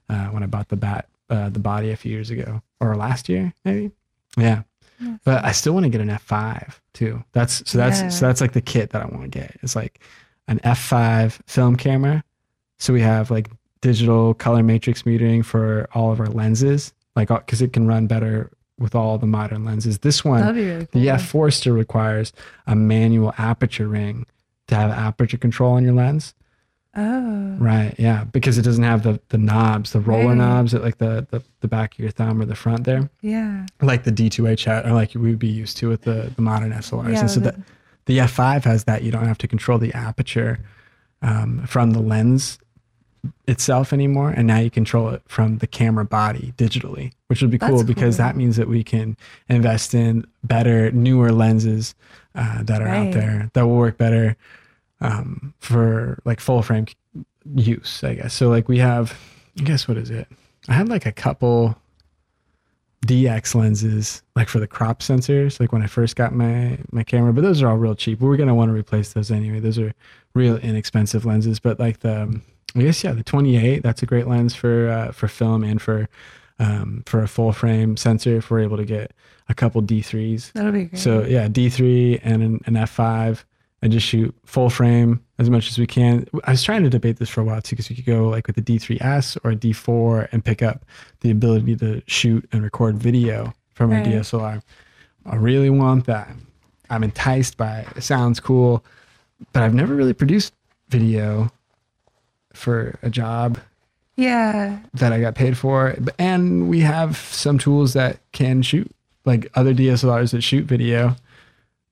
uh, 0.09 0.27
when 0.27 0.43
i 0.43 0.47
bought 0.47 0.69
the 0.69 0.77
bat 0.77 1.09
uh, 1.31 1.49
the 1.49 1.59
body 1.59 1.91
a 1.91 1.97
few 1.97 2.13
years 2.13 2.31
ago 2.31 2.63
or 2.79 2.95
last 2.95 3.29
year 3.29 3.53
maybe? 3.65 3.91
Yeah 4.37 4.63
Yes. 5.01 5.19
but 5.25 5.45
I 5.45 5.53
still 5.53 5.73
want 5.75 5.85
to 5.85 5.91
get 5.91 6.01
an 6.01 6.09
F5 6.09 6.79
too. 6.95 7.23
That's 7.33 7.69
so 7.71 7.79
that's 7.79 8.01
Yeah. 8.01 8.09
so 8.09 8.27
that's 8.27 8.41
like 8.41 8.53
the 8.53 8.61
kit 8.63 8.91
that 8.91 9.03
I 9.03 9.07
want 9.07 9.23
to 9.23 9.29
get. 9.29 9.57
It's 9.63 9.77
like 9.77 10.01
an 10.49 10.59
F5 10.61 11.39
film 11.47 11.77
camera. 11.77 12.23
So 12.79 12.93
we 12.93 13.01
have 13.03 13.31
like 13.31 13.51
digital 13.81 14.35
color 14.35 14.63
matrix 14.63 15.03
metering 15.03 15.45
for 15.45 15.89
all 15.95 16.13
of 16.13 16.21
our 16.21 16.27
lenses, 16.27 16.93
like 17.15 17.31
uh, 17.31 17.39
because 17.39 17.61
it 17.63 17.73
can 17.73 17.87
run 17.87 18.07
better 18.07 18.51
with 18.79 18.95
all 18.95 19.17
the 19.19 19.27
modern 19.27 19.65
lenses. 19.65 19.99
This 20.01 20.25
one, 20.25 20.55
really 20.55 20.87
cool. 20.87 21.01
the 21.01 21.09
F4 21.09 21.53
still 21.53 21.75
requires 21.75 22.33
a 22.67 22.77
manual 22.77 23.33
aperture 23.39 23.89
ring 23.89 24.27
to 24.69 24.75
have 24.75 24.91
aperture 24.91 25.39
control 25.39 25.73
on 25.75 25.85
your 25.85 25.95
lens. 25.95 26.35
Oh. 26.97 27.57
Right. 27.59 27.95
Yeah. 27.99 28.25
Because 28.25 28.57
it 28.59 28.63
doesn't 28.63 28.85
have 28.85 29.03
the 29.03 29.21
the 29.29 29.39
knobs, 29.39 29.93
the 29.93 30.01
roller 30.01 30.29
Right. 30.29 30.37
knobs 30.39 30.73
at 30.75 30.83
like 30.83 30.99
the, 30.99 31.27
the 31.31 31.43
the 31.61 31.69
back 31.69 31.95
of 31.95 31.99
your 32.01 32.11
thumb 32.11 32.41
or 32.41 32.45
the 32.47 32.55
front 32.55 32.85
there 32.85 33.11
Yeah. 33.23 33.67
like 33.83 34.05
the 34.05 34.13
D2H 34.13 34.65
hat 34.65 34.87
or 34.87 34.93
like 34.93 35.13
we 35.15 35.21
would 35.31 35.39
be 35.39 35.49
used 35.49 35.77
to 35.79 35.89
with 35.89 36.03
the, 36.03 36.33
the 36.37 36.43
modern 36.43 36.73
SLRs. 36.73 37.13
Yeah. 37.13 37.21
and 37.21 37.31
so 37.31 37.41
the- 37.41 37.53
the, 37.53 37.63
the 38.07 38.19
F5 38.19 38.65
has 38.65 38.85
that. 38.85 39.03
You 39.03 39.11
don't 39.11 39.27
have 39.27 39.39
to 39.39 39.49
control 39.49 39.79
the 39.79 39.93
aperture 39.93 40.61
um, 41.23 41.67
from 41.67 41.91
the 41.91 41.99
lens 42.01 42.59
itself 43.49 43.93
anymore. 43.93 44.31
And 44.31 44.47
now 44.47 44.59
you 44.59 44.71
control 44.71 45.09
it 45.11 45.23
from 45.27 45.59
the 45.59 45.67
camera 45.67 46.05
body 46.05 46.53
digitally, 46.57 47.13
which 47.27 47.43
would 47.43 47.51
be 47.51 47.59
cool 47.59 47.83
because 47.85 48.17
that 48.19 48.37
means 48.37 48.57
that 48.57 48.69
we 48.69 48.85
can 48.85 49.17
invest 49.49 49.93
in 49.95 50.25
better, 50.45 50.91
newer 50.93 51.33
lenses 51.33 51.95
uh, 52.37 52.63
that 52.63 52.81
are 52.81 52.89
out 52.89 53.13
there 53.13 53.51
that 53.55 53.67
will 53.67 53.77
work 53.77 53.99
better 53.99 54.37
um, 55.01 55.55
for 55.59 56.21
like 56.25 56.41
full 56.41 56.63
frame 56.63 56.87
use, 57.55 58.03
I 58.03 58.15
guess. 58.15 58.35
So 58.35 58.49
like 58.49 58.69
we 58.69 58.79
have, 58.79 59.19
I 59.59 59.63
guess 59.65 59.87
what 59.89 59.97
is 59.97 60.11
it? 60.11 60.27
I 60.69 60.75
had 60.75 60.89
like 60.89 61.07
a 61.07 61.13
couple 61.13 61.77
DX 63.07 63.55
lenses, 63.55 64.23
like 64.35 64.49
for 64.49 64.59
the 64.59 64.67
crop 64.67 65.01
sensors, 65.01 65.61
like 65.61 65.73
when 65.73 65.83
I 65.83 65.87
first 65.87 66.17
got 66.17 66.35
my 66.35 66.79
my 66.91 67.05
camera. 67.05 67.33
But 67.33 67.43
those 67.43 67.63
are 67.63 67.69
all 67.69 67.77
real 67.77 67.95
cheap. 67.95 68.21
We're 68.21 68.37
gonna 68.37 68.55
want 68.55 68.71
to 68.71 68.75
replace 68.75 69.13
those 69.13 69.31
anyway. 69.31 69.61
Those 69.61 69.79
are 69.79 69.93
real 70.35 70.57
inexpensive 70.57 71.25
lenses. 71.25 71.61
But 71.61 71.79
like 71.79 72.01
the, 72.01 72.41
I 72.75 72.81
guess 72.81 73.05
yeah, 73.05 73.13
the 73.13 73.23
28. 73.23 73.83
That's 73.83 74.03
a 74.03 74.07
great 74.07 74.27
lens 74.27 74.55
for 74.55 74.89
uh, 74.89 75.13
for 75.13 75.29
film 75.29 75.63
and 75.63 75.81
for 75.81 76.09
um, 76.59 77.05
for 77.07 77.23
a 77.23 77.29
full 77.29 77.53
frame 77.53 77.97
sensor. 77.97 78.37
If 78.39 78.51
we're 78.51 78.61
able 78.61 78.79
to 78.79 78.85
get 78.85 79.13
a 79.49 79.55
couple 79.55 79.83
D3s, 79.83 80.53
That'll 80.53 80.73
be 80.73 80.87
great. 80.87 80.99
so 80.99 81.23
yeah, 81.25 81.47
D3 81.47 82.21
and 82.25 82.43
an, 82.43 82.61
an 82.67 82.75
F5 82.75 83.45
and 83.83 83.93
just 83.93 84.07
shoot 84.07 84.35
full 84.45 84.71
frame 84.71 85.23
as 85.39 85.51
much 85.51 85.69
as 85.69 85.79
we 85.79 85.87
can. 85.87 86.27
I 86.45 86.53
was 86.53 86.63
trying 86.63 86.83
to 86.85 86.91
debate 86.91 87.19
this 87.19 87.29
for 87.29 87.41
a 87.41 87.45
while 87.45 87.61
too, 87.61 87.77
because 87.77 87.91
we 87.91 87.97
could 87.97 88.07
go 88.07 88.29
like 88.29 88.47
with 88.47 88.57
a 88.59 88.63
D3S 88.63 89.39
or 89.45 89.51
a 89.51 89.57
D4 89.57 90.29
and 90.33 90.45
pick 90.45 90.63
up 90.63 90.85
the 91.21 91.31
ability 91.31 91.77
to 91.77 92.03
shoot 92.07 92.49
and 92.53 92.63
record 92.63 92.97
video 92.97 93.53
from 93.75 93.93
our 93.93 94.01
DSLR. 94.01 94.63
I 95.27 95.37
really 95.37 95.71
want 95.71 96.07
that. 96.07 96.31
I'm 96.89 97.05
enticed 97.05 97.57
by 97.57 97.81
it. 97.81 97.89
It 97.97 98.03
sounds 98.03 98.41
cool, 98.41 98.85
but 99.53 99.63
I've 99.63 99.75
never 99.75 99.95
really 99.95 100.15
produced 100.15 100.55
video 100.89 101.51
for 102.53 102.99
a 103.03 103.11
job 103.11 103.59
yeah. 104.17 104.79
that 104.95 105.13
I 105.13 105.21
got 105.21 105.35
paid 105.35 105.59
for. 105.59 105.97
And 106.19 106.69
we 106.69 106.81
have 106.81 107.17
some 107.17 107.59
tools 107.59 107.93
that 107.93 108.19
can 108.33 108.63
shoot, 108.63 108.91
like 109.25 109.51
other 109.55 109.75
DSLRs 109.75 110.31
that 110.31 110.43
shoot 110.43 110.65
video 110.65 111.17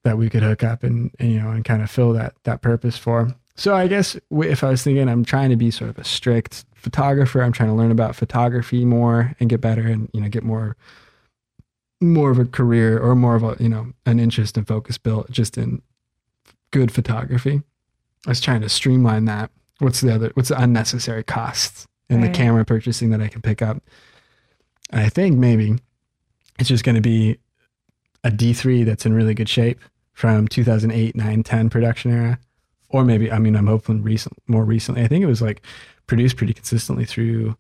that 0.05 0.17
we 0.19 0.31
could 0.31 0.43
hook 0.43 0.63
up 0.63 0.83
and, 0.85 1.11
and 1.19 1.33
you 1.33 1.41
know 1.41 1.51
and 1.51 1.65
kind 1.65 1.83
of 1.83 1.91
fill 1.91 2.13
that 2.13 2.35
that 2.45 2.63
purpose 2.63 2.97
for. 2.97 3.35
So 3.57 3.75
I 3.75 3.87
guess 3.87 4.17
if 4.31 4.65
I 4.65 4.71
was 4.71 4.83
thinking, 4.83 5.09
I'm 5.09 5.25
trying 5.25 5.51
to 5.51 5.57
be 5.57 5.71
sort 5.71 5.91
of 5.91 5.99
a 5.99 6.05
strict 6.05 6.65
photographer. 6.75 7.43
I'm 7.43 7.53
trying 7.53 7.71
to 7.71 7.75
learn 7.75 7.91
about 7.91 8.15
photography 8.17 8.85
more 8.85 9.35
and 9.41 9.49
get 9.49 9.61
better 9.61 9.83
and 9.83 10.09
you 10.13 10.21
know 10.21 10.29
get 10.29 10.43
more 10.45 10.77
more 12.01 12.31
of 12.31 12.39
a 12.39 12.45
career 12.45 12.99
or 12.99 13.15
more 13.15 13.35
of 13.35 13.43
a 13.43 13.57
you 13.59 13.69
know 13.69 13.93
an 14.07 14.21
interest 14.21 14.57
and 14.57 14.67
focus 14.69 14.99
built 14.99 15.31
just 15.31 15.57
in 15.57 15.81
good 16.71 16.93
photography. 16.93 17.63
I 18.27 18.31
was 18.31 18.41
trying 18.41 18.61
to 18.63 18.69
streamline 18.69 19.25
that 19.27 19.51
what's 19.79 20.01
the 20.01 20.15
other 20.15 20.31
what's 20.35 20.49
the 20.51 20.61
unnecessary 20.61 21.23
costs 21.25 21.87
in 22.11 22.21
Right. 22.21 22.31
the 22.31 22.37
camera 22.37 22.65
purchasing 22.67 23.11
that 23.11 23.23
I 23.23 23.29
can 23.29 23.41
pick 23.41 23.63
up. 23.63 23.83
And 24.91 25.01
I 25.01 25.09
think 25.09 25.39
maybe 25.39 25.79
it's 26.59 26.69
just 26.69 26.85
going 26.85 26.97
to 26.97 27.01
be 27.01 27.39
a 28.23 28.31
D3 28.31 28.85
that's 28.85 29.07
in 29.07 29.15
really 29.15 29.33
good 29.35 29.49
shape 29.49 29.81
from 30.15 30.49
2008, 30.49 31.15
9, 31.15 31.43
10 31.43 31.71
production 31.71 32.13
era. 32.13 32.39
Or 32.89 33.05
maybe, 33.05 33.31
I 33.31 33.39
mean, 33.39 33.57
I'm 33.57 33.67
hoping 33.67 34.03
recent, 34.03 34.39
more 34.47 34.65
recently. 34.65 35.03
I 35.03 35.09
think 35.09 35.23
it 35.23 35.29
was 35.29 35.43
like 35.43 35.61
produced 36.07 36.37
pretty 36.37 36.55
consistently 36.55 37.05
through 37.05 37.57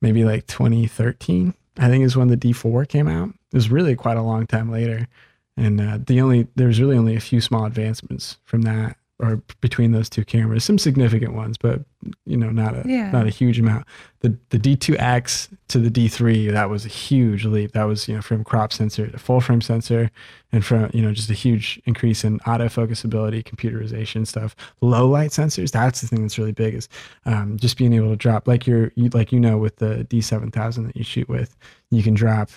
maybe 0.00 0.24
like 0.24 0.46
2013. 0.46 1.54
I 1.76 1.88
think 1.88 2.04
is 2.04 2.16
when 2.16 2.28
the 2.28 2.36
D4 2.36 2.88
came 2.88 3.08
out. 3.08 3.30
It 3.30 3.56
was 3.56 3.70
really 3.70 3.96
quite 3.96 4.16
a 4.16 4.22
long 4.22 4.46
time 4.46 4.70
later. 4.70 5.08
And 5.56 5.80
uh, 5.80 5.98
the 6.04 6.20
only, 6.20 6.46
there's 6.54 6.80
really 6.80 6.96
only 6.96 7.16
a 7.16 7.20
few 7.20 7.40
small 7.40 7.64
advancements 7.64 8.38
from 8.44 8.62
that 8.62 8.96
or 9.20 9.36
between 9.60 9.92
those 9.92 10.08
two 10.08 10.24
cameras, 10.24 10.64
some 10.64 10.78
significant 10.78 11.34
ones, 11.34 11.58
but 11.58 11.82
you 12.24 12.36
know, 12.38 12.48
not 12.50 12.74
a, 12.74 12.82
Yeah. 12.86 13.10
not 13.10 13.26
a 13.26 13.30
huge 13.30 13.60
amount. 13.60 13.86
The, 14.20 14.36
the 14.48 14.58
D2X 14.58 15.48
to 15.68 15.78
the 15.78 15.90
D3, 15.90 16.50
that 16.52 16.70
was 16.70 16.86
a 16.86 16.88
huge 16.88 17.44
leap. 17.44 17.72
That 17.72 17.84
was, 17.84 18.08
you 18.08 18.16
know, 18.16 18.22
from 18.22 18.42
crop 18.44 18.72
sensor 18.72 19.06
to 19.08 19.18
full 19.18 19.40
frame 19.42 19.60
sensor 19.60 20.10
and 20.52 20.64
from, 20.64 20.90
you 20.94 21.02
know, 21.02 21.12
just 21.12 21.28
a 21.28 21.34
huge 21.34 21.80
increase 21.84 22.24
in 22.24 22.38
autofocus 22.40 23.04
ability, 23.04 23.42
computerization 23.42 24.26
stuff, 24.26 24.56
low 24.80 25.06
light 25.06 25.30
sensors. 25.30 25.70
That's 25.70 26.00
the 26.00 26.06
thing 26.08 26.22
that's 26.22 26.38
really 26.38 26.52
big 26.52 26.74
is 26.74 26.88
um, 27.26 27.58
just 27.58 27.76
being 27.76 27.92
able 27.92 28.08
to 28.10 28.16
drop 28.16 28.48
like 28.48 28.66
you're, 28.66 28.90
you, 28.96 29.10
like, 29.12 29.32
you 29.32 29.40
know, 29.40 29.58
with 29.58 29.76
the 29.76 30.06
D7000 30.08 30.86
that 30.86 30.96
you 30.96 31.04
shoot 31.04 31.28
with, 31.28 31.56
you 31.90 32.02
can 32.02 32.14
drop 32.14 32.48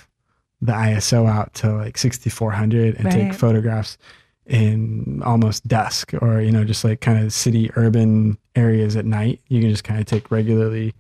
the 0.62 0.72
ISO 0.72 1.28
out 1.30 1.54
to 1.56 1.74
like 1.76 1.98
6400 1.98 2.96
and 2.96 3.12
take 3.12 3.34
photographs 3.34 3.98
in 4.46 5.22
almost 5.24 5.68
dusk 5.68 6.14
or 6.22 6.42
you 6.42 6.52
know 6.52 6.64
just 6.66 6.84
like 6.84 7.00
kind 7.02 7.24
of 7.24 7.32
city 7.32 7.72
urban 7.76 8.38
areas 8.56 8.96
at 8.96 9.06
night 9.06 9.40
you 9.48 9.62
can 9.62 9.70
just 9.70 9.84
kind 9.86 10.00
of 10.00 10.06
take 10.06 10.30
regularly 10.32 10.94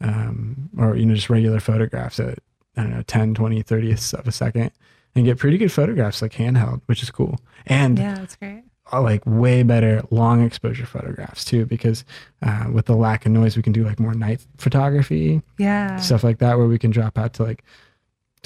um, 0.00 0.68
or 0.78 0.96
you 0.96 1.04
know 1.06 1.14
just 1.14 1.30
regular 1.30 1.58
photographs 1.60 2.20
at 2.20 2.38
i 2.76 2.82
don't 2.82 2.90
know 2.90 3.02
10 3.02 3.34
20 3.34 3.62
30ths 3.62 4.14
of 4.14 4.28
a 4.28 4.32
second 4.32 4.70
and 5.14 5.24
get 5.24 5.38
pretty 5.38 5.58
good 5.58 5.72
photographs 5.72 6.22
like 6.22 6.32
handheld 6.32 6.80
which 6.86 7.02
is 7.02 7.10
cool 7.10 7.40
and 7.66 7.98
Yeah, 7.98 8.14
that's 8.14 8.36
great. 8.36 8.62
like 8.92 9.22
way 9.26 9.62
better 9.64 10.02
long 10.10 10.44
exposure 10.44 10.86
photographs 10.86 11.44
too 11.44 11.66
because 11.66 12.04
uh, 12.42 12.66
with 12.72 12.86
the 12.86 12.94
lack 12.94 13.26
of 13.26 13.32
noise 13.32 13.56
we 13.56 13.62
can 13.62 13.72
do 13.72 13.82
like 13.84 13.98
more 13.98 14.14
night 14.14 14.44
photography 14.58 15.42
Yeah. 15.58 15.96
stuff 15.96 16.22
like 16.22 16.38
that 16.38 16.56
where 16.58 16.66
we 16.68 16.78
can 16.78 16.90
drop 16.92 17.18
out 17.18 17.32
to 17.34 17.42
like 17.42 17.64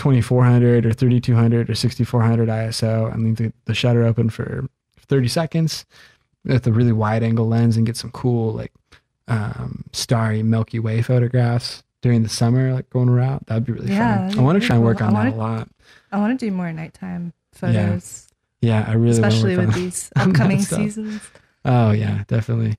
2400 0.01 0.87
or 0.87 0.93
3200 0.95 1.69
or 1.69 1.75
6400 1.75 2.49
ISO 2.49 3.13
and 3.13 3.23
leave 3.23 3.37
the, 3.37 3.53
the 3.67 3.75
shutter 3.75 4.03
open 4.03 4.31
for 4.31 4.67
30 5.09 5.29
seconds 5.29 5.85
with 6.45 6.67
a 6.67 6.73
really 6.73 6.93
wide 6.93 7.23
angle 7.23 7.47
lens 7.47 7.77
and 7.77 7.85
get 7.85 7.99
some 7.99 8.11
cool 8.11 8.53
like 8.55 8.73
um, 9.29 9.85
starry 9.93 10.43
Milky 10.43 10.79
Way 10.79 11.03
photographs 11.03 11.83
during 12.01 12.23
the 12.23 12.31
summer, 12.31 12.73
like 12.73 12.89
going 12.89 13.11
around. 13.11 13.45
That'd 13.47 13.67
be 13.67 13.73
really 13.73 13.93
Yeah, 13.93 14.31
fun. 14.31 14.39
I 14.39 14.43
want 14.43 14.61
to 14.61 14.67
try 14.67 14.77
and 14.77 14.85
work 14.85 15.03
on 15.03 15.15
I 15.15 15.25
that 15.25 15.35
a 15.35 15.37
lot. 15.37 15.69
I 16.11 16.19
want 16.19 16.41
to 16.41 16.47
do 16.47 16.51
more 16.51 16.73
nighttime 16.73 17.35
photos, 17.53 18.29
Yeah, 18.63 18.81
yeah 18.81 18.91
I 18.91 18.95
really 18.95 19.11
especially 19.11 19.57
with 19.59 19.75
these 19.75 20.11
upcoming 20.17 20.61
seasons. 20.61 21.21
Oh 21.67 21.91
yeah, 21.91 22.25
definitely. 22.27 22.77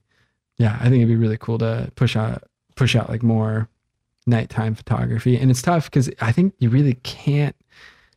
Yeah, 0.58 0.76
I 0.80 0.86
think 0.86 0.96
it'd 0.96 1.08
be 1.08 1.16
really 1.16 1.38
cool 1.38 1.60
to 1.60 1.92
push 1.96 2.16
out 2.16 2.44
push 2.76 2.96
out 2.96 3.10
like 3.10 3.22
more 3.22 3.70
nighttime 4.28 4.76
photography. 4.76 5.38
And 5.38 5.50
it's 5.52 5.62
tough 5.62 5.86
because 5.86 6.10
I 6.22 6.32
think 6.32 6.54
you 6.60 6.70
really 6.70 6.96
can't 7.04 7.56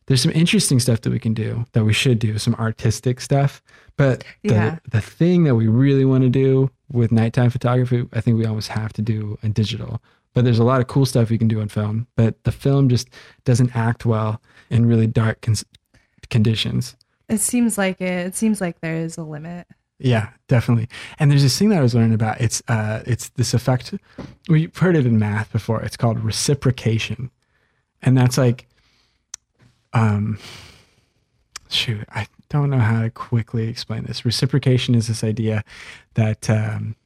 there's 0.07 0.21
some 0.21 0.31
interesting 0.33 0.79
stuff 0.79 1.01
that 1.01 1.09
we 1.09 1.17
can 1.17 1.33
do 1.33 1.65
that 1.71 1.83
we 1.83 1.91
should 1.91 2.19
do, 2.19 2.37
some 2.37 2.53
artistic 2.55 3.19
stuff. 3.19 3.59
But 3.97 4.23
the 4.43 4.53
Yeah. 4.53 4.77
the 4.91 5.01
thing 5.01 5.45
that 5.45 5.55
we 5.55 5.67
really 5.67 6.05
want 6.05 6.23
to 6.23 6.29
do 6.29 6.69
with 6.91 7.11
nighttime 7.11 7.49
photography, 7.49 8.05
I 8.13 8.21
think 8.21 8.37
we 8.37 8.45
almost 8.45 8.67
have 8.67 8.93
to 8.93 9.01
do 9.01 9.39
in 9.41 9.51
digital. 9.51 10.01
But 10.35 10.43
there's 10.43 10.59
a 10.59 10.63
lot 10.63 10.79
of 10.79 10.85
cool 10.87 11.07
stuff 11.07 11.29
we 11.31 11.39
can 11.39 11.47
do 11.47 11.59
in 11.59 11.69
film, 11.69 12.05
but 12.15 12.43
the 12.43 12.51
film 12.51 12.87
just 12.87 13.09
doesn't 13.45 13.75
act 13.75 14.05
well 14.05 14.41
in 14.69 14.85
really 14.85 15.07
dark 15.07 15.41
cons- 15.41 15.65
conditions. 16.29 16.95
It 17.29 17.39
seems 17.39 17.77
like 17.77 17.99
it. 18.01 18.27
It 18.27 18.35
seems 18.35 18.61
like 18.61 18.81
there 18.81 18.97
is 18.97 19.17
a 19.17 19.23
limit. 19.23 19.65
Yeah, 19.97 20.29
definitely. 20.47 20.89
And 21.19 21.31
there's 21.31 21.43
this 21.43 21.57
thing 21.57 21.69
that 21.69 21.79
I 21.79 21.81
was 21.81 21.95
learning 21.95 22.13
about. 22.13 22.41
It's 22.41 22.61
uh, 22.67 23.01
it's 23.05 23.29
this 23.29 23.53
effect. 23.53 23.93
We've 24.49 24.75
heard 24.75 24.95
it 24.95 25.05
in 25.05 25.17
math 25.17 25.51
before. 25.51 25.81
It's 25.81 25.95
called 25.95 26.19
reciprocation, 26.19 27.31
and 28.01 28.17
that's 28.17 28.37
like, 28.37 28.67
um, 29.93 30.37
shoot, 31.69 32.03
I 32.09 32.27
don't 32.49 32.69
know 32.69 32.79
how 32.79 33.03
to 33.03 33.09
quickly 33.09 33.69
explain 33.69 34.03
this. 34.03 34.25
Reciprocation 34.25 34.95
is 34.95 35.07
this 35.07 35.23
idea 35.23 35.63
that 36.15 36.49
um, 36.49 36.97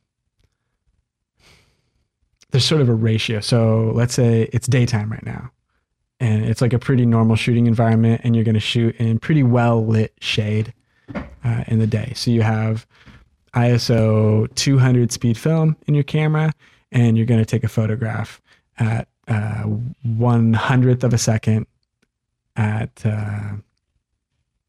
there's 2.50 2.66
sort 2.66 2.82
of 2.82 2.90
a 2.90 2.94
ratio. 2.96 3.40
So 3.40 3.92
let's 3.94 4.16
say 4.16 4.50
it's 4.52 4.68
daytime 4.68 5.12
right 5.12 5.26
now, 5.26 5.52
and 6.20 6.44
it's 6.44 6.62
like 6.62 6.74
a 6.74 6.80
pretty 6.80 7.06
normal 7.06 7.36
shooting 7.36 7.68
environment, 7.68 8.22
and 8.24 8.36
you're 8.36 8.46
going 8.46 8.56
to 8.56 8.60
shoot 8.60 8.96
in 8.96 9.20
pretty 9.20 9.44
well 9.44 9.86
lit 9.86 10.14
shade 10.22 10.74
uh, 11.44 11.64
in 11.68 11.80
the 11.80 11.88
day. 11.88 12.14
So 12.16 12.32
you 12.32 12.42
have 12.42 12.86
ISO 13.54 14.54
200 14.56 15.12
speed 15.12 15.38
film 15.38 15.76
in 15.88 15.96
your 15.96 16.04
camera, 16.04 16.52
and 16.92 17.18
you're 17.18 17.26
going 17.26 17.40
to 17.40 17.46
take 17.46 17.64
a 17.64 17.68
photograph 17.70 18.42
at 18.78 19.08
uh, 19.28 19.64
one 20.04 20.54
hundredth 20.54 21.04
of 21.04 21.14
a 21.14 21.18
second 21.18 21.68
at 22.56 23.06
uh, 23.06 23.54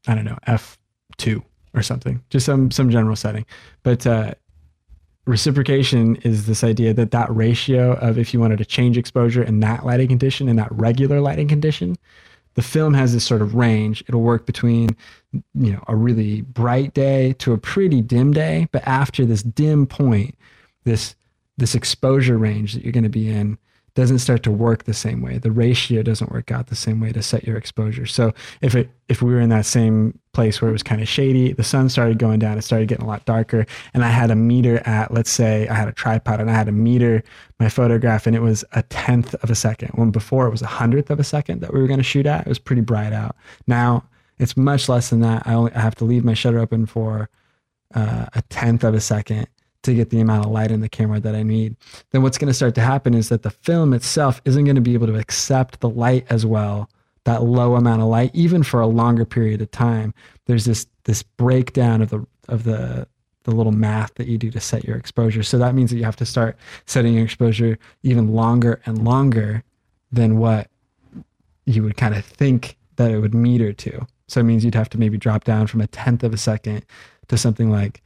I 0.07 0.15
don't 0.15 0.25
know 0.25 0.37
f 0.45 0.77
two 1.17 1.43
or 1.73 1.81
something, 1.81 2.23
just 2.29 2.45
some 2.45 2.69
some 2.71 2.89
general 2.89 3.15
setting. 3.15 3.45
But 3.83 4.05
uh, 4.05 4.33
reciprocation 5.25 6.17
is 6.17 6.45
this 6.45 6.63
idea 6.63 6.93
that 6.93 7.11
that 7.11 7.33
ratio 7.35 7.93
of 7.93 8.17
if 8.17 8.33
you 8.33 8.39
wanted 8.39 8.57
to 8.57 8.65
change 8.65 8.97
exposure 8.97 9.43
in 9.43 9.59
that 9.61 9.85
lighting 9.85 10.07
condition 10.07 10.47
in 10.47 10.55
that 10.57 10.71
regular 10.71 11.21
lighting 11.21 11.47
condition 11.47 11.95
the 12.55 12.61
film 12.61 12.93
has 12.93 13.13
this 13.13 13.23
sort 13.23 13.41
of 13.41 13.55
range. 13.55 14.03
It'll 14.07 14.21
work 14.21 14.45
between 14.45 14.95
you 15.31 15.71
know 15.71 15.83
a 15.87 15.95
really 15.95 16.41
bright 16.41 16.93
day 16.93 17.33
to 17.39 17.53
a 17.53 17.57
pretty 17.57 18.01
dim 18.01 18.33
day. 18.33 18.67
But 18.71 18.87
after 18.87 19.25
this 19.25 19.43
dim 19.43 19.87
point 19.87 20.35
this 20.83 21.15
this 21.57 21.75
exposure 21.75 22.37
range 22.37 22.73
that 22.73 22.83
you're 22.83 22.91
going 22.91 23.03
to 23.03 23.09
be 23.09 23.29
in 23.29 23.57
doesn't 23.93 24.19
start 24.19 24.43
to 24.43 24.51
work 24.51 24.85
the 24.85 24.93
same 24.93 25.21
way. 25.21 25.37
The 25.37 25.51
ratio 25.51 26.01
doesn't 26.01 26.31
work 26.31 26.51
out 26.51 26.67
the 26.67 26.75
same 26.75 26.99
way 26.99 27.11
to 27.11 27.21
set 27.21 27.43
your 27.43 27.57
exposure. 27.57 28.05
So 28.05 28.33
if 28.61 28.75
it 28.75 28.89
if 29.09 29.21
we 29.21 29.33
were 29.33 29.41
in 29.41 29.49
that 29.49 29.65
same 29.65 30.17
place 30.33 30.61
where 30.61 30.69
it 30.69 30.71
was 30.71 30.83
kind 30.83 31.01
of 31.01 31.09
shady 31.09 31.51
the 31.51 31.65
sun 31.65 31.89
started 31.89 32.17
going 32.17 32.39
down 32.39 32.57
it 32.57 32.61
started 32.61 32.87
getting 32.87 33.03
a 33.03 33.07
lot 33.07 33.25
darker 33.25 33.65
and 33.93 34.05
i 34.05 34.07
had 34.07 34.31
a 34.31 34.35
meter 34.35 34.81
at 34.87 35.13
let's 35.13 35.29
say 35.29 35.67
i 35.67 35.73
had 35.73 35.89
a 35.89 35.91
tripod 35.91 36.39
and 36.39 36.49
i 36.49 36.53
had 36.53 36.69
a 36.69 36.71
meter 36.71 37.21
my 37.61 37.69
photograph 37.69 38.25
and 38.25 38.35
it 38.35 38.41
was 38.41 38.65
a 38.73 38.81
tenth 38.83 39.35
of 39.35 39.51
a 39.51 39.55
second. 39.55 39.89
When 39.89 40.09
before 40.09 40.47
it 40.47 40.49
was 40.49 40.63
a 40.63 40.67
hundredth 40.67 41.11
of 41.11 41.19
a 41.19 41.23
second 41.23 41.61
that 41.61 41.71
we 41.71 41.79
were 41.79 41.87
going 41.87 41.99
to 41.99 42.03
shoot 42.03 42.25
at. 42.25 42.41
It 42.41 42.49
was 42.49 42.57
pretty 42.57 42.81
bright 42.81 43.13
out. 43.13 43.35
Now 43.67 44.03
it's 44.39 44.57
much 44.57 44.89
less 44.89 45.11
than 45.11 45.21
that. 45.21 45.43
I 45.45 45.53
only 45.53 45.71
i 45.73 45.79
have 45.79 45.95
to 45.95 46.05
leave 46.05 46.25
my 46.25 46.33
shutter 46.33 46.57
open 46.57 46.87
for 46.87 47.29
uh, 47.93 48.25
a 48.33 48.41
tenth 48.49 48.83
of 48.83 48.95
a 48.95 48.99
second 48.99 49.47
to 49.83 49.93
get 49.93 50.09
the 50.09 50.19
amount 50.19 50.45
of 50.45 50.51
light 50.51 50.71
in 50.71 50.81
the 50.81 50.89
camera 50.89 51.19
that 51.19 51.35
I 51.35 51.43
need. 51.43 51.75
Then 52.11 52.21
what's 52.21 52.37
going 52.37 52.47
to 52.47 52.53
start 52.53 52.75
to 52.75 52.81
happen 52.81 53.13
is 53.13 53.29
that 53.29 53.43
the 53.43 53.49
film 53.49 53.93
itself 53.93 54.41
isn't 54.45 54.65
going 54.65 54.75
to 54.75 54.81
be 54.81 54.93
able 54.93 55.07
to 55.07 55.15
accept 55.15 55.79
the 55.79 55.89
light 55.89 56.25
as 56.29 56.45
well, 56.45 56.89
that 57.23 57.43
low 57.43 57.75
amount 57.75 58.01
of 58.01 58.07
light, 58.07 58.31
even 58.33 58.63
for 58.63 58.79
a 58.79 58.87
longer 58.87 59.25
period 59.25 59.61
of 59.61 59.71
time. 59.71 60.13
There's 60.45 60.65
this 60.65 60.87
this 61.05 61.23
breakdown 61.23 62.01
of 62.01 62.09
the 62.09 62.25
of 62.47 62.63
the 62.63 63.07
the 63.43 63.51
little 63.51 63.71
math 63.71 64.13
that 64.15 64.27
you 64.27 64.37
do 64.37 64.51
to 64.51 64.59
set 64.59 64.83
your 64.83 64.97
exposure. 64.97 65.41
So 65.41 65.57
that 65.57 65.73
means 65.73 65.89
that 65.89 65.97
you 65.97 66.03
have 66.03 66.15
to 66.17 66.25
start 66.25 66.57
setting 66.85 67.15
your 67.15 67.23
exposure 67.23 67.79
even 68.03 68.33
longer 68.33 68.81
and 68.85 69.03
longer 69.03 69.63
than 70.11 70.37
what 70.37 70.69
you 71.65 71.83
would 71.83 71.97
kind 71.97 72.13
of 72.13 72.23
think 72.23 72.77
that 72.97 73.11
it 73.11 73.19
would 73.19 73.33
meter 73.33 73.73
to. 73.73 74.05
So 74.27 74.39
it 74.39 74.43
means 74.43 74.63
you'd 74.63 74.75
have 74.75 74.89
to 74.89 74.99
maybe 74.99 75.17
drop 75.17 75.43
down 75.43 75.67
from 75.67 75.81
a 75.81 75.87
tenth 75.87 76.23
of 76.23 76.33
a 76.33 76.37
second 76.37 76.85
to 77.29 77.37
something 77.37 77.71
like 77.71 78.03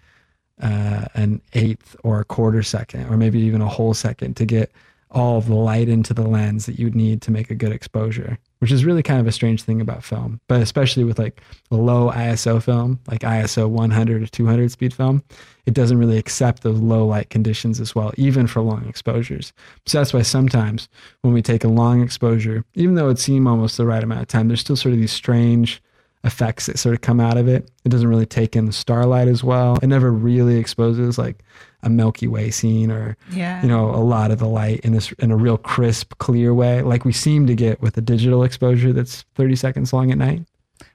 uh, 0.62 1.06
an 1.16 1.42
eighth 1.54 1.96
or 2.04 2.20
a 2.20 2.26
quarter 2.26 2.64
second, 2.64 3.08
or 3.12 3.18
maybe 3.18 3.40
even 3.40 3.62
a 3.62 3.68
whole 3.68 3.94
second 3.94 4.36
to 4.38 4.46
get 4.46 4.72
all 5.16 5.38
of 5.38 5.48
the 5.48 5.56
light 5.56 5.88
into 5.88 6.14
the 6.14 6.28
lens 6.28 6.66
that 6.66 6.78
you'd 6.78 6.96
need 6.96 7.22
to 7.22 7.32
make 7.32 7.50
a 7.50 7.56
good 7.56 7.72
exposure, 7.72 8.38
which 8.60 8.72
is 8.72 8.84
really 8.84 9.02
kind 9.02 9.20
of 9.20 9.28
a 9.28 9.32
strange 9.32 9.64
thing 9.64 9.80
about 9.80 10.04
film. 10.04 10.42
But 10.48 10.62
especially 10.62 11.06
with 11.06 11.18
like 11.18 11.42
low 11.70 12.12
ISO 12.12 12.62
film, 12.62 13.00
like 13.08 13.22
ISO 13.22 13.70
100 13.70 14.24
or 14.24 14.28
200 14.28 14.72
speed 14.72 14.94
film, 14.94 15.24
it 15.66 15.74
doesn't 15.74 15.98
really 15.98 16.18
accept 16.18 16.64
those 16.64 16.80
low 16.80 17.06
light 17.06 17.30
conditions 17.30 17.80
as 17.80 17.96
well, 17.96 18.12
even 18.18 18.46
for 18.46 18.62
long 18.62 18.86
exposures. 18.88 19.54
So 19.86 20.00
that's 20.00 20.14
why 20.14 20.22
sometimes 20.22 20.90
when 21.22 21.34
we 21.34 21.42
take 21.42 21.64
a 21.64 21.70
long 21.70 22.02
exposure, 22.02 22.66
even 22.74 22.96
though 22.96 23.10
it 23.10 23.20
seemed 23.20 23.48
almost 23.48 23.78
the 23.78 23.86
right 23.86 24.04
amount 24.04 24.22
of 24.22 24.28
time, 24.28 24.50
there's 24.50 24.62
still 24.62 24.76
sort 24.76 24.94
of 24.94 25.00
these 25.00 25.14
strange 25.14 25.82
effects 26.26 26.66
that 26.66 26.78
sort 26.80 26.96
of 26.96 27.02
come 27.02 27.20
out 27.20 27.38
of 27.38 27.48
it. 27.48 27.70
It 27.86 27.90
doesn't 27.90 28.08
really 28.08 28.26
take 28.26 28.56
in 28.56 28.66
the 28.66 28.74
starlight 28.74 29.28
as 29.28 29.44
well. 29.44 29.78
It 29.82 29.88
never 29.88 30.12
really 30.12 30.58
exposes 30.58 31.18
like 31.18 31.44
a 31.84 31.90
Milky 31.90 32.28
Way 32.28 32.50
scene 32.52 32.92
or 32.92 33.16
Yeah. 33.32 33.62
you 33.62 33.68
know 33.70 33.92
a 33.92 34.02
lot 34.04 34.32
of 34.32 34.40
the 34.40 34.48
light 34.48 34.80
in 34.82 34.92
this 34.94 35.12
in 35.20 35.32
a 35.32 35.38
real 35.38 35.58
crisp, 35.58 36.14
clear 36.18 36.54
way, 36.54 36.82
like 36.82 37.06
we 37.06 37.14
seem 37.14 37.46
to 37.48 37.56
get 37.56 37.80
with 37.82 37.96
a 37.98 38.02
digital 38.02 38.44
exposure 38.44 38.92
that's 38.92 39.24
30 39.36 39.56
seconds 39.56 39.94
long 39.94 40.12
at 40.12 40.18
night. 40.18 40.46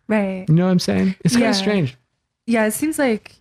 right. 0.09 0.45
You 0.49 0.55
know 0.57 0.64
what 0.66 0.73
I'm 0.73 0.79
saying? 0.81 1.14
It's 1.25 1.35
kind 1.37 1.47
of 1.47 1.55
strange. 1.57 1.97
Yeah, 2.47 2.66
it 2.66 2.73
seems 2.73 2.99
like 2.99 3.37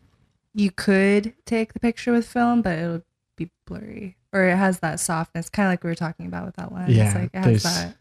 you 0.54 0.70
could 0.70 1.34
take 1.46 1.74
the 1.74 1.80
picture 1.80 2.12
with 2.12 2.28
film, 2.28 2.62
but 2.62 2.78
it 2.78 2.88
would 2.88 3.04
be 3.36 3.50
blurry, 3.66 4.18
or 4.32 4.48
it 4.48 4.56
has 4.56 4.80
that 4.82 5.00
softness, 5.00 5.50
kind 5.50 5.66
of 5.68 5.72
like 5.72 5.84
we 5.84 5.90
were 5.90 5.96
talking 5.96 6.28
about 6.28 6.46
with 6.46 6.56
that 6.58 6.72
lens. 6.72 6.94
Yeah, 6.96 7.14
like 7.16 7.32
it 7.34 7.44
has 7.44 7.64
that. 7.64 7.96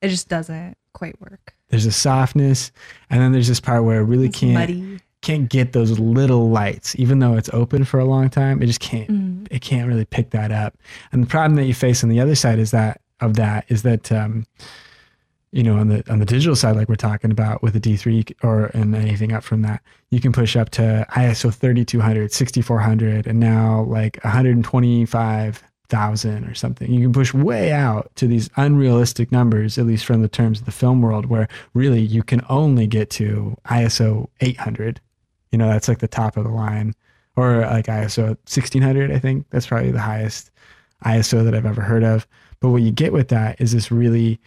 It 0.00 0.08
just 0.10 0.28
doesn't 0.28 0.76
quite 0.92 1.20
work. 1.20 1.54
There's 1.68 1.86
a 1.86 1.92
softness, 1.92 2.70
and 3.10 3.20
then 3.20 3.32
there's 3.32 3.48
this 3.48 3.60
part 3.60 3.84
where 3.84 4.00
it 4.00 4.04
really 4.04 4.26
It's 4.26 4.38
can't 4.38 4.54
muddy. 4.54 5.00
can't 5.22 5.48
get 5.48 5.72
those 5.72 5.98
little 5.98 6.48
lights, 6.50 6.94
even 6.98 7.18
though 7.18 7.36
it's 7.36 7.50
open 7.52 7.84
for 7.84 7.98
a 7.98 8.04
long 8.04 8.28
time. 8.30 8.62
It 8.62 8.66
just 8.66 8.80
can't 8.80 9.08
Mm. 9.10 9.48
it 9.50 9.62
can't 9.62 9.88
really 9.88 10.04
pick 10.04 10.30
that 10.30 10.52
up. 10.52 10.76
And 11.12 11.22
the 11.22 11.26
problem 11.26 11.56
that 11.56 11.64
you 11.64 11.74
face 11.74 12.02
on 12.04 12.10
the 12.10 12.20
other 12.20 12.34
side 12.34 12.58
is 12.58 12.70
that 12.70 13.00
of 13.20 13.34
that 13.34 13.64
is 13.68 13.82
that 13.82 14.12
um, 14.12 14.44
you 15.52 15.62
know 15.62 15.76
on 15.78 15.88
the 15.88 16.04
on 16.10 16.18
the 16.18 16.24
digital 16.26 16.54
side, 16.54 16.76
like 16.76 16.88
we're 16.88 16.94
talking 16.96 17.30
about 17.30 17.62
with 17.62 17.72
the 17.72 17.80
D3 17.80 18.32
or 18.42 18.66
and 18.74 18.94
anything 18.94 19.32
up 19.32 19.42
from 19.42 19.62
that, 19.62 19.82
you 20.10 20.20
can 20.20 20.32
push 20.32 20.54
up 20.56 20.70
to 20.70 21.06
ISO 21.10 21.52
3200, 21.52 22.30
6400, 22.32 23.26
and 23.26 23.40
now 23.40 23.82
like 23.88 24.18
125,000 25.90 26.44
or 26.44 26.54
something. 26.54 26.92
You 26.92 27.02
can 27.02 27.12
push 27.12 27.32
way 27.32 27.72
out 27.72 28.10
to 28.16 28.26
these 28.26 28.50
unrealistic 28.56 29.32
numbers, 29.32 29.78
at 29.78 29.86
least 29.86 30.04
from 30.04 30.22
the 30.22 30.28
terms 30.28 30.60
of 30.60 30.66
the 30.66 30.72
film 30.72 31.02
world, 31.02 31.26
where 31.26 31.48
really 31.74 32.00
you 32.00 32.22
can 32.22 32.42
only 32.48 32.86
get 32.86 33.10
to 33.10 33.56
ISO 33.66 34.28
800. 34.40 35.00
You 35.52 35.58
know, 35.58 35.68
that's 35.68 35.88
like 35.88 35.98
the 35.98 36.08
top 36.08 36.36
of 36.36 36.44
the 36.44 36.50
line 36.50 36.94
or 37.36 37.60
like 37.60 37.86
ISO 37.86 38.28
1600, 38.28 39.12
I 39.12 39.18
think 39.18 39.46
that's 39.50 39.66
probably 39.66 39.90
the 39.90 40.00
highest 40.00 40.50
ISO 41.04 41.44
that 41.44 41.54
I've 41.54 41.66
ever 41.66 41.82
heard 41.82 42.02
of. 42.02 42.26
But 42.60 42.70
what 42.70 42.82
you 42.82 42.90
get 42.90 43.12
with 43.12 43.28
that 43.28 43.60
is 43.60 43.72
this 43.72 43.90
really 43.90 44.40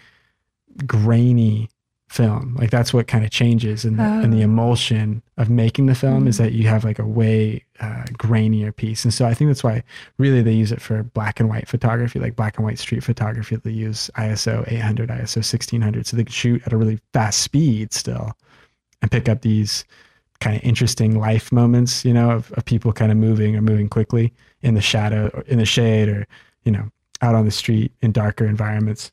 grainy 0.86 1.70
film. 2.10 2.56
Like 2.56 2.72
that's 2.72 2.94
what 2.94 3.08
kind 3.08 3.24
of 3.24 3.32
changes 3.32 3.86
in 3.86 3.98
the, 3.98 4.04
in 4.22 4.32
the 4.32 4.40
Oh. 4.40 4.46
emulsion 4.46 5.22
of 5.38 5.50
making 5.50 5.86
the 5.86 5.96
film 5.96 6.28
is 6.28 6.36
Mhm. 6.36 6.40
that 6.40 6.52
you 6.54 6.68
have 6.68 6.84
like 6.84 7.00
a 7.00 7.06
way 7.06 7.64
uh, 7.80 8.04
grainier 8.18 8.76
piece. 8.76 9.06
And 9.06 9.14
so 9.14 9.26
I 9.26 9.34
think 9.34 9.50
that's 9.50 9.64
why 9.64 9.84
really 10.18 10.42
they 10.42 10.52
use 10.54 10.72
it 10.72 10.82
for 10.82 11.04
black 11.04 11.40
and 11.40 11.48
white 11.48 11.68
photography, 11.70 12.20
like 12.20 12.36
black 12.36 12.58
and 12.58 12.66
white 12.66 12.80
street 12.80 13.04
photography. 13.04 13.56
They 13.56 13.72
use 13.72 14.10
ISO 14.18 14.66
800, 14.68 15.10
ISO 15.10 15.42
1600, 15.44 16.06
so 16.08 16.18
they 16.18 16.24
can 16.26 16.32
shoot 16.34 16.62
at 16.66 16.74
a 16.74 16.78
really 16.78 17.00
fast 17.14 17.40
speed 17.40 17.94
still 17.94 18.34
and 19.02 19.10
pick 19.12 19.30
up 19.30 19.42
these 19.44 19.86
kind 20.42 20.56
of 20.58 20.64
interesting 20.64 21.20
life 21.20 21.52
moments, 21.52 22.04
you 22.04 22.14
know, 22.14 22.32
of, 22.32 22.52
of 22.54 22.66
people 22.66 22.92
kind 22.92 23.12
of 23.12 23.18
moving 23.18 23.56
or 23.56 23.62
moving 23.62 23.88
quickly 23.88 24.34
in 24.62 24.74
the 24.74 24.82
shadow 24.82 25.30
or 25.34 25.42
in 25.44 25.58
the 25.60 25.66
shade 25.66 26.10
or, 26.10 26.26
you 26.66 26.72
know, 26.72 26.90
out 27.22 27.36
on 27.36 27.46
the 27.46 27.52
street 27.52 27.92
in 28.02 28.12
darker 28.12 28.46
environments. 28.46 29.12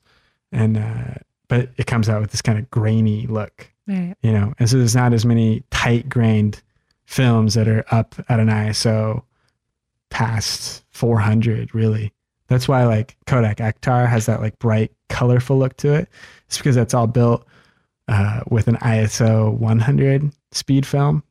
And, 0.50 0.76
uh, 0.78 1.14
but 1.48 1.70
it 1.76 1.86
comes 1.86 2.08
out 2.08 2.20
with 2.20 2.30
this 2.30 2.42
kind 2.42 2.58
of 2.58 2.70
grainy 2.70 3.26
look, 3.26 3.70
Right. 3.86 4.14
you 4.22 4.32
know, 4.32 4.52
and 4.58 4.68
so 4.68 4.78
there's 4.78 4.96
not 4.96 5.12
as 5.12 5.24
many 5.24 5.62
tight 5.70 6.08
grained 6.08 6.62
films 7.04 7.54
that 7.54 7.68
are 7.68 7.84
up 7.90 8.14
at 8.28 8.40
an 8.40 8.48
ISO 8.48 9.22
past 10.10 10.84
400 10.92 11.74
really. 11.74 12.12
That's 12.48 12.68
why 12.68 12.84
like 12.84 13.16
Kodak 13.26 13.58
Ektar 13.58 14.08
has 14.08 14.26
that 14.26 14.40
like 14.40 14.58
bright, 14.58 14.92
colorful 15.08 15.58
look 15.58 15.76
to 15.78 15.92
it. 15.94 16.08
It's 16.46 16.58
because 16.58 16.76
that's 16.76 16.94
all 16.94 17.06
built 17.06 17.44
uh, 18.08 18.40
with 18.48 18.68
an 18.68 18.76
ISO 18.76 19.52
100 19.58 20.30
speed 20.52 20.86
film. 20.86 21.22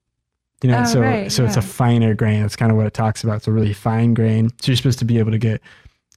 You 0.62 0.72
know, 0.72 0.80
Oh, 0.82 0.86
so 0.86 1.02
right, 1.02 1.32
so 1.32 1.46
it's 1.46 1.58
a 1.58 1.62
finer 1.62 2.14
grain. 2.16 2.42
That's 2.42 2.56
kind 2.56 2.72
of 2.72 2.78
what 2.78 2.86
it 2.88 2.94
talks 2.94 3.24
about. 3.24 3.38
It's 3.38 3.48
a 3.48 3.52
really 3.52 3.74
fine 3.74 4.14
grain. 4.14 4.50
So 4.62 4.72
you're 4.72 4.78
supposed 4.78 5.00
to 5.00 5.06
be 5.06 5.20
able 5.20 5.32
to 5.32 5.38
get 5.38 5.62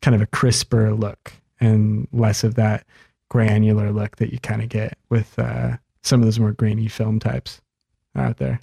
kind 0.01 0.15
of 0.15 0.23
a 0.23 0.27
crisper 0.27 0.95
look 0.95 1.33
and 1.61 2.07
less 2.13 2.45
of 2.45 2.55
that 2.55 2.87
granular 3.29 3.93
look 3.93 4.17
that 4.17 4.33
you 4.33 4.38
kind 4.38 4.62
of 4.62 4.69
get 4.69 4.99
with 5.11 5.38
uh, 5.38 5.77
some 6.03 6.21
of 6.21 6.27
those 6.27 6.38
more 6.38 6.53
grainy 6.53 6.88
film 6.88 7.19
types 7.19 7.61
out 8.17 8.38
there. 8.38 8.61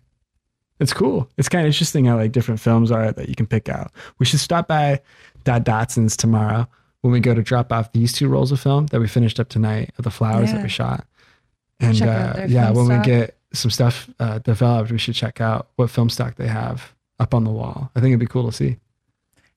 It's 0.79 0.93
cool. 0.93 1.29
It's 1.37 1.47
kind 1.47 1.65
of 1.65 1.67
interesting 1.67 2.05
how 2.05 2.17
like 2.17 2.31
different 2.31 2.59
films 2.59 2.91
are 2.91 3.11
that 3.11 3.29
you 3.29 3.35
can 3.35 3.47
pick 3.47 3.69
out. 3.69 3.91
We 4.19 4.25
should 4.25 4.39
stop 4.41 4.67
by 4.67 5.01
Dot 5.43 5.63
Dotson's 5.63 6.17
tomorrow 6.17 6.67
when 7.01 7.13
we 7.13 7.19
go 7.19 7.33
to 7.33 7.41
drop 7.41 7.71
off 7.71 7.93
these 7.93 8.11
two 8.11 8.27
rolls 8.27 8.51
of 8.51 8.59
film 8.59 8.87
that 8.87 8.99
we 8.99 9.07
finished 9.07 9.39
up 9.39 9.47
tonight 9.47 9.91
of 9.97 10.03
the 10.03 10.11
flowers 10.11 10.51
that 10.51 10.63
we 10.63 10.69
shot. 10.69 11.05
And 11.79 12.01
uh, 12.01 12.45
yeah, 12.47 12.71
when 12.71 12.85
stock. 12.85 13.05
we 13.05 13.11
get 13.11 13.37
some 13.53 13.71
stuff 13.71 14.09
uh, 14.19 14.39
developed, 14.39 14.91
we 14.91 14.97
should 14.97 15.15
check 15.15 15.39
out 15.39 15.69
what 15.75 15.89
film 15.89 16.09
stock 16.09 16.35
they 16.35 16.47
have 16.47 16.93
up 17.19 17.33
on 17.33 17.43
the 17.43 17.51
wall. 17.51 17.91
I 17.95 17.99
think 17.99 18.11
it'd 18.11 18.19
be 18.19 18.27
cool 18.27 18.49
to 18.49 18.51
see. 18.51 18.77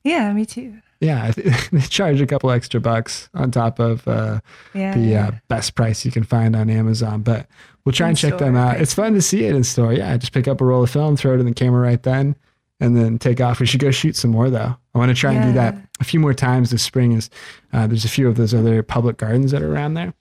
Yeah, 0.05 0.33
me 0.33 0.47
too. 0.47 0.79
Yeah, 1.01 1.31
they 1.73 1.81
charge 1.83 2.21
a 2.21 2.27
couple 2.27 2.51
extra 2.51 2.81
bucks 2.81 3.29
on 3.35 3.51
top 3.51 3.79
of 3.79 4.07
uh, 4.09 4.41
Yeah. 4.75 4.95
the 4.95 5.01
yeah. 5.01 5.27
uh, 5.29 5.31
best 5.49 5.75
price 5.75 6.05
you 6.05 6.11
can 6.11 6.25
find 6.25 6.57
on 6.57 6.69
Amazon. 6.69 7.23
But 7.23 7.47
we'll 7.85 7.93
try 7.93 8.07
In 8.07 8.11
and 8.11 8.19
check 8.19 8.39
them 8.39 8.55
store 8.55 8.65
out. 8.65 8.81
It's 8.81 8.95
fun 8.95 9.15
to 9.15 9.23
see 9.23 9.45
it 9.45 9.55
in 9.55 9.63
store. 9.65 9.93
Yeah, 9.93 10.17
just 10.17 10.33
pick 10.33 10.49
up 10.49 10.61
a 10.61 10.65
roll 10.65 10.83
of 10.83 10.91
film, 10.91 11.17
throw 11.17 11.35
it 11.35 11.41
in 11.41 11.47
the 11.47 11.55
camera 11.55 11.81
right 11.81 12.03
then, 12.03 12.35
and 12.81 12.97
then 12.97 13.19
take 13.19 13.41
off. 13.41 13.61
We 13.61 13.67
should 13.67 13.81
go 13.81 13.91
shoot 13.93 14.17
some 14.17 14.33
more 14.33 14.51
though. 14.51 14.77
I 14.95 14.99
want 14.99 15.11
to 15.11 15.15
try 15.15 15.33
and 15.35 15.45
do 15.45 15.53
that 15.53 15.77
a 16.01 16.05
few 16.05 16.19
more 16.19 16.35
times 16.35 16.71
this 16.71 16.83
spring. 16.83 17.13
Is 17.13 17.31
uh, 17.73 17.87
there's 17.87 18.05
a 18.05 18.09
few 18.09 18.27
of 18.29 18.37
those 18.37 18.53
other 18.53 18.83
public 18.83 19.19
gardens 19.19 19.53
that 19.53 19.63
are 19.63 19.73
around 19.73 19.95
there. 19.95 20.13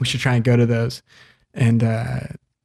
We 0.00 0.06
should 0.06 0.20
try 0.20 0.34
and 0.34 0.42
go 0.42 0.56
to 0.56 0.66
those 0.66 1.00
and 1.54 1.84
uh, 1.84 2.20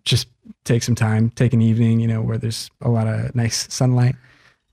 just 0.05 0.27
take 0.63 0.81
some 0.81 0.95
time, 0.95 1.29
take 1.31 1.53
an 1.53 1.61
evening, 1.61 1.99
you 1.99 2.07
know, 2.07 2.21
where 2.23 2.39
there's 2.39 2.71
a 2.81 2.89
lot 2.89 3.05
of 3.05 3.35
nice 3.35 3.71
sunlight. 3.71 4.15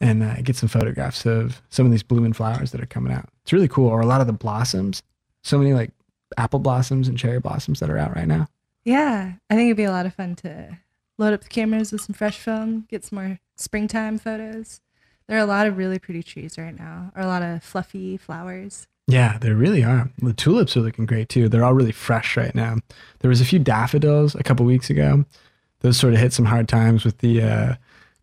And 0.00 0.22
uh, 0.22 0.42
get 0.42 0.56
some 0.56 0.68
photographs 0.68 1.24
of 1.24 1.62
some 1.70 1.86
of 1.86 1.92
these 1.92 2.02
blooming 2.02 2.32
flowers 2.32 2.72
that 2.72 2.82
are 2.82 2.86
coming 2.86 3.12
out. 3.12 3.28
It's 3.42 3.52
really 3.52 3.68
cool. 3.68 3.88
Or 3.88 4.00
a 4.00 4.06
lot 4.06 4.20
of 4.20 4.26
the 4.26 4.32
blossoms. 4.32 5.02
So 5.42 5.56
many 5.56 5.72
like 5.72 5.92
apple 6.36 6.58
blossoms 6.58 7.08
and 7.08 7.16
cherry 7.16 7.40
blossoms 7.40 7.80
that 7.80 7.90
are 7.90 7.98
out 7.98 8.14
right 8.14 8.26
now. 8.28 8.48
Yeah, 8.84 9.34
I 9.48 9.54
think 9.54 9.68
it'd 9.68 9.76
be 9.76 9.84
a 9.84 9.90
lot 9.90 10.06
of 10.06 10.14
fun 10.14 10.34
to 10.36 10.78
load 11.16 11.32
up 11.32 11.42
the 11.42 11.48
cameras 11.48 11.92
with 11.92 12.02
some 12.02 12.14
fresh 12.14 12.38
film, 12.38 12.86
get 12.90 13.04
some 13.04 13.18
more 13.18 13.38
springtime 13.56 14.18
photos. 14.18 14.80
There 15.26 15.38
are 15.38 15.42
a 15.42 15.46
lot 15.46 15.66
of 15.66 15.78
really 15.78 15.98
pretty 15.98 16.22
trees 16.22 16.58
right 16.58 16.78
now, 16.78 17.12
or 17.16 17.22
a 17.22 17.26
lot 17.26 17.42
of 17.42 17.62
fluffy 17.62 18.16
flowers. 18.16 18.86
Yeah, 19.06 19.38
there 19.38 19.54
really 19.54 19.84
are. 19.84 20.10
The 20.18 20.32
tulips 20.32 20.76
are 20.76 20.80
looking 20.80 21.06
great 21.06 21.28
too. 21.28 21.48
They're 21.48 21.64
all 21.64 21.74
really 21.74 21.92
fresh 21.92 22.36
right 22.36 22.54
now. 22.54 22.76
There 23.20 23.28
was 23.28 23.40
a 23.40 23.46
few 23.46 23.58
daffodils 23.58 24.34
a 24.34 24.42
couple 24.42 24.66
weeks 24.66 24.90
ago. 24.90 25.24
Those 25.80 25.98
sort 25.98 26.14
of 26.14 26.20
hit 26.20 26.32
some 26.32 26.46
hard 26.46 26.68
times 26.68 27.04
with 27.04 27.18
the 27.18 27.42
uh, 27.42 27.74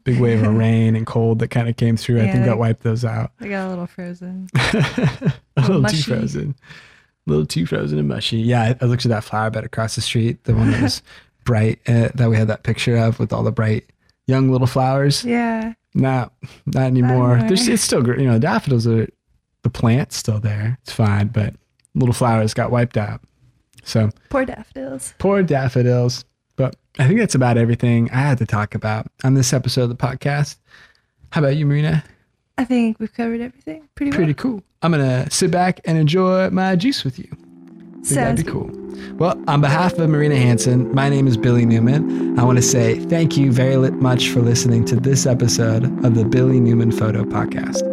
big 0.04 0.20
wave 0.20 0.44
of 0.44 0.54
rain 0.56 0.96
and 0.96 1.06
cold 1.06 1.40
that 1.40 1.50
kind 1.50 1.70
of 1.70 1.78
came 1.78 1.98
through. 1.98 2.22
I 2.22 2.32
think 2.32 2.46
that 2.46 2.58
wiped 2.58 2.84
those 2.84 3.04
out. 3.06 3.32
They 3.40 3.50
got 3.50 3.68
a 3.68 3.70
little 3.70 3.88
frozen. 3.88 4.48
a 4.56 5.34
little 5.58 5.84
too 5.84 6.02
frozen. 6.02 6.56
A 7.28 7.30
little 7.30 7.46
too 7.46 7.66
frozen 7.66 8.00
and 8.00 8.08
mushy. 8.08 8.38
Yeah, 8.38 8.62
I, 8.62 8.78
I 8.82 8.86
looked 8.88 9.06
at 9.06 9.10
that 9.10 9.24
flower 9.24 9.50
bed 9.50 9.64
across 9.64 9.96
the 9.96 10.02
street, 10.02 10.44
the 10.46 10.56
one 10.56 10.72
that 10.72 10.82
was 10.82 11.02
bright, 11.46 11.80
uh, 11.88 12.10
that 12.16 12.30
we 12.30 12.36
had 12.38 12.48
that 12.48 12.64
picture 12.64 12.98
of 12.98 13.20
with 13.20 13.32
all 13.32 13.44
the 13.44 13.52
bright 13.52 13.86
young 14.28 14.50
little 14.52 14.68
flowers. 14.68 15.24
Yeah, 15.24 15.74
No, 15.94 16.32
not 16.66 16.84
anymore. 16.84 17.38
anymore. 17.38 17.54
It's 17.54 17.82
still, 17.84 18.08
you 18.08 18.26
know, 18.26 18.40
daffodils 18.40 18.88
are, 18.88 19.08
the 19.64 19.70
plant's 19.70 20.16
still 20.16 20.40
there. 20.40 20.80
It's 20.82 20.92
fine, 20.94 21.28
but 21.28 21.54
little 21.94 22.14
flowers 22.14 22.54
got 22.54 22.72
wiped 22.72 22.98
out. 22.98 23.22
So 23.84 24.10
poor 24.30 24.46
daffodils. 24.46 25.14
poor 25.20 25.44
daffodils. 25.44 26.24
I 27.00 27.08
think 27.08 27.20
that's 27.20 27.36
about 27.36 27.58
everything 27.58 28.10
I 28.12 28.18
had 28.20 28.38
to 28.40 28.46
talk 28.46 28.76
about 28.76 29.08
on 29.24 29.34
this 29.34 29.54
episode 29.54 29.84
of 29.84 29.90
the 29.90 29.96
podcast. 29.96 30.58
How 31.32 31.42
about 31.42 31.56
you, 31.56 31.66
Marina? 31.66 32.04
I 32.58 32.66
think 32.66 33.00
we've 33.00 33.14
covered 33.14 33.42
everything 33.42 33.88
pretty, 33.96 34.12
Pretty 34.12 34.34
cool. 34.34 34.62
I'm 34.82 34.92
going 34.92 35.04
to 35.26 35.30
sit 35.32 35.52
back 35.52 35.80
and 35.86 35.98
enjoy 35.98 36.50
my 36.50 36.76
juice 36.76 37.04
with 37.04 37.18
you. 37.18 37.28
well. 37.32 38.04
Sounds 38.04 38.16
that'd 38.16 38.46
be 38.46 38.52
cool. 38.52 38.70
Well, 39.16 39.42
on 39.48 39.62
behalf 39.62 39.94
of 39.94 40.10
Marina 40.10 40.36
Hanson, 40.36 40.94
my 40.94 41.08
name 41.10 41.28
is 41.28 41.38
Billy 41.38 41.66
Newman. 41.66 42.38
I 42.40 42.44
want 42.44 42.58
to 42.58 42.62
say 42.64 43.00
thank 43.00 43.38
you 43.38 43.52
very 43.52 43.78
much 43.92 44.30
for 44.30 44.42
listening 44.42 44.86
to 44.86 44.96
this 44.96 45.26
episode 45.26 45.86
of 46.06 46.16
the 46.16 46.26
Billy 46.26 46.60
Newman 46.60 46.92
Photo 46.92 47.24
Podcast. 47.24 47.91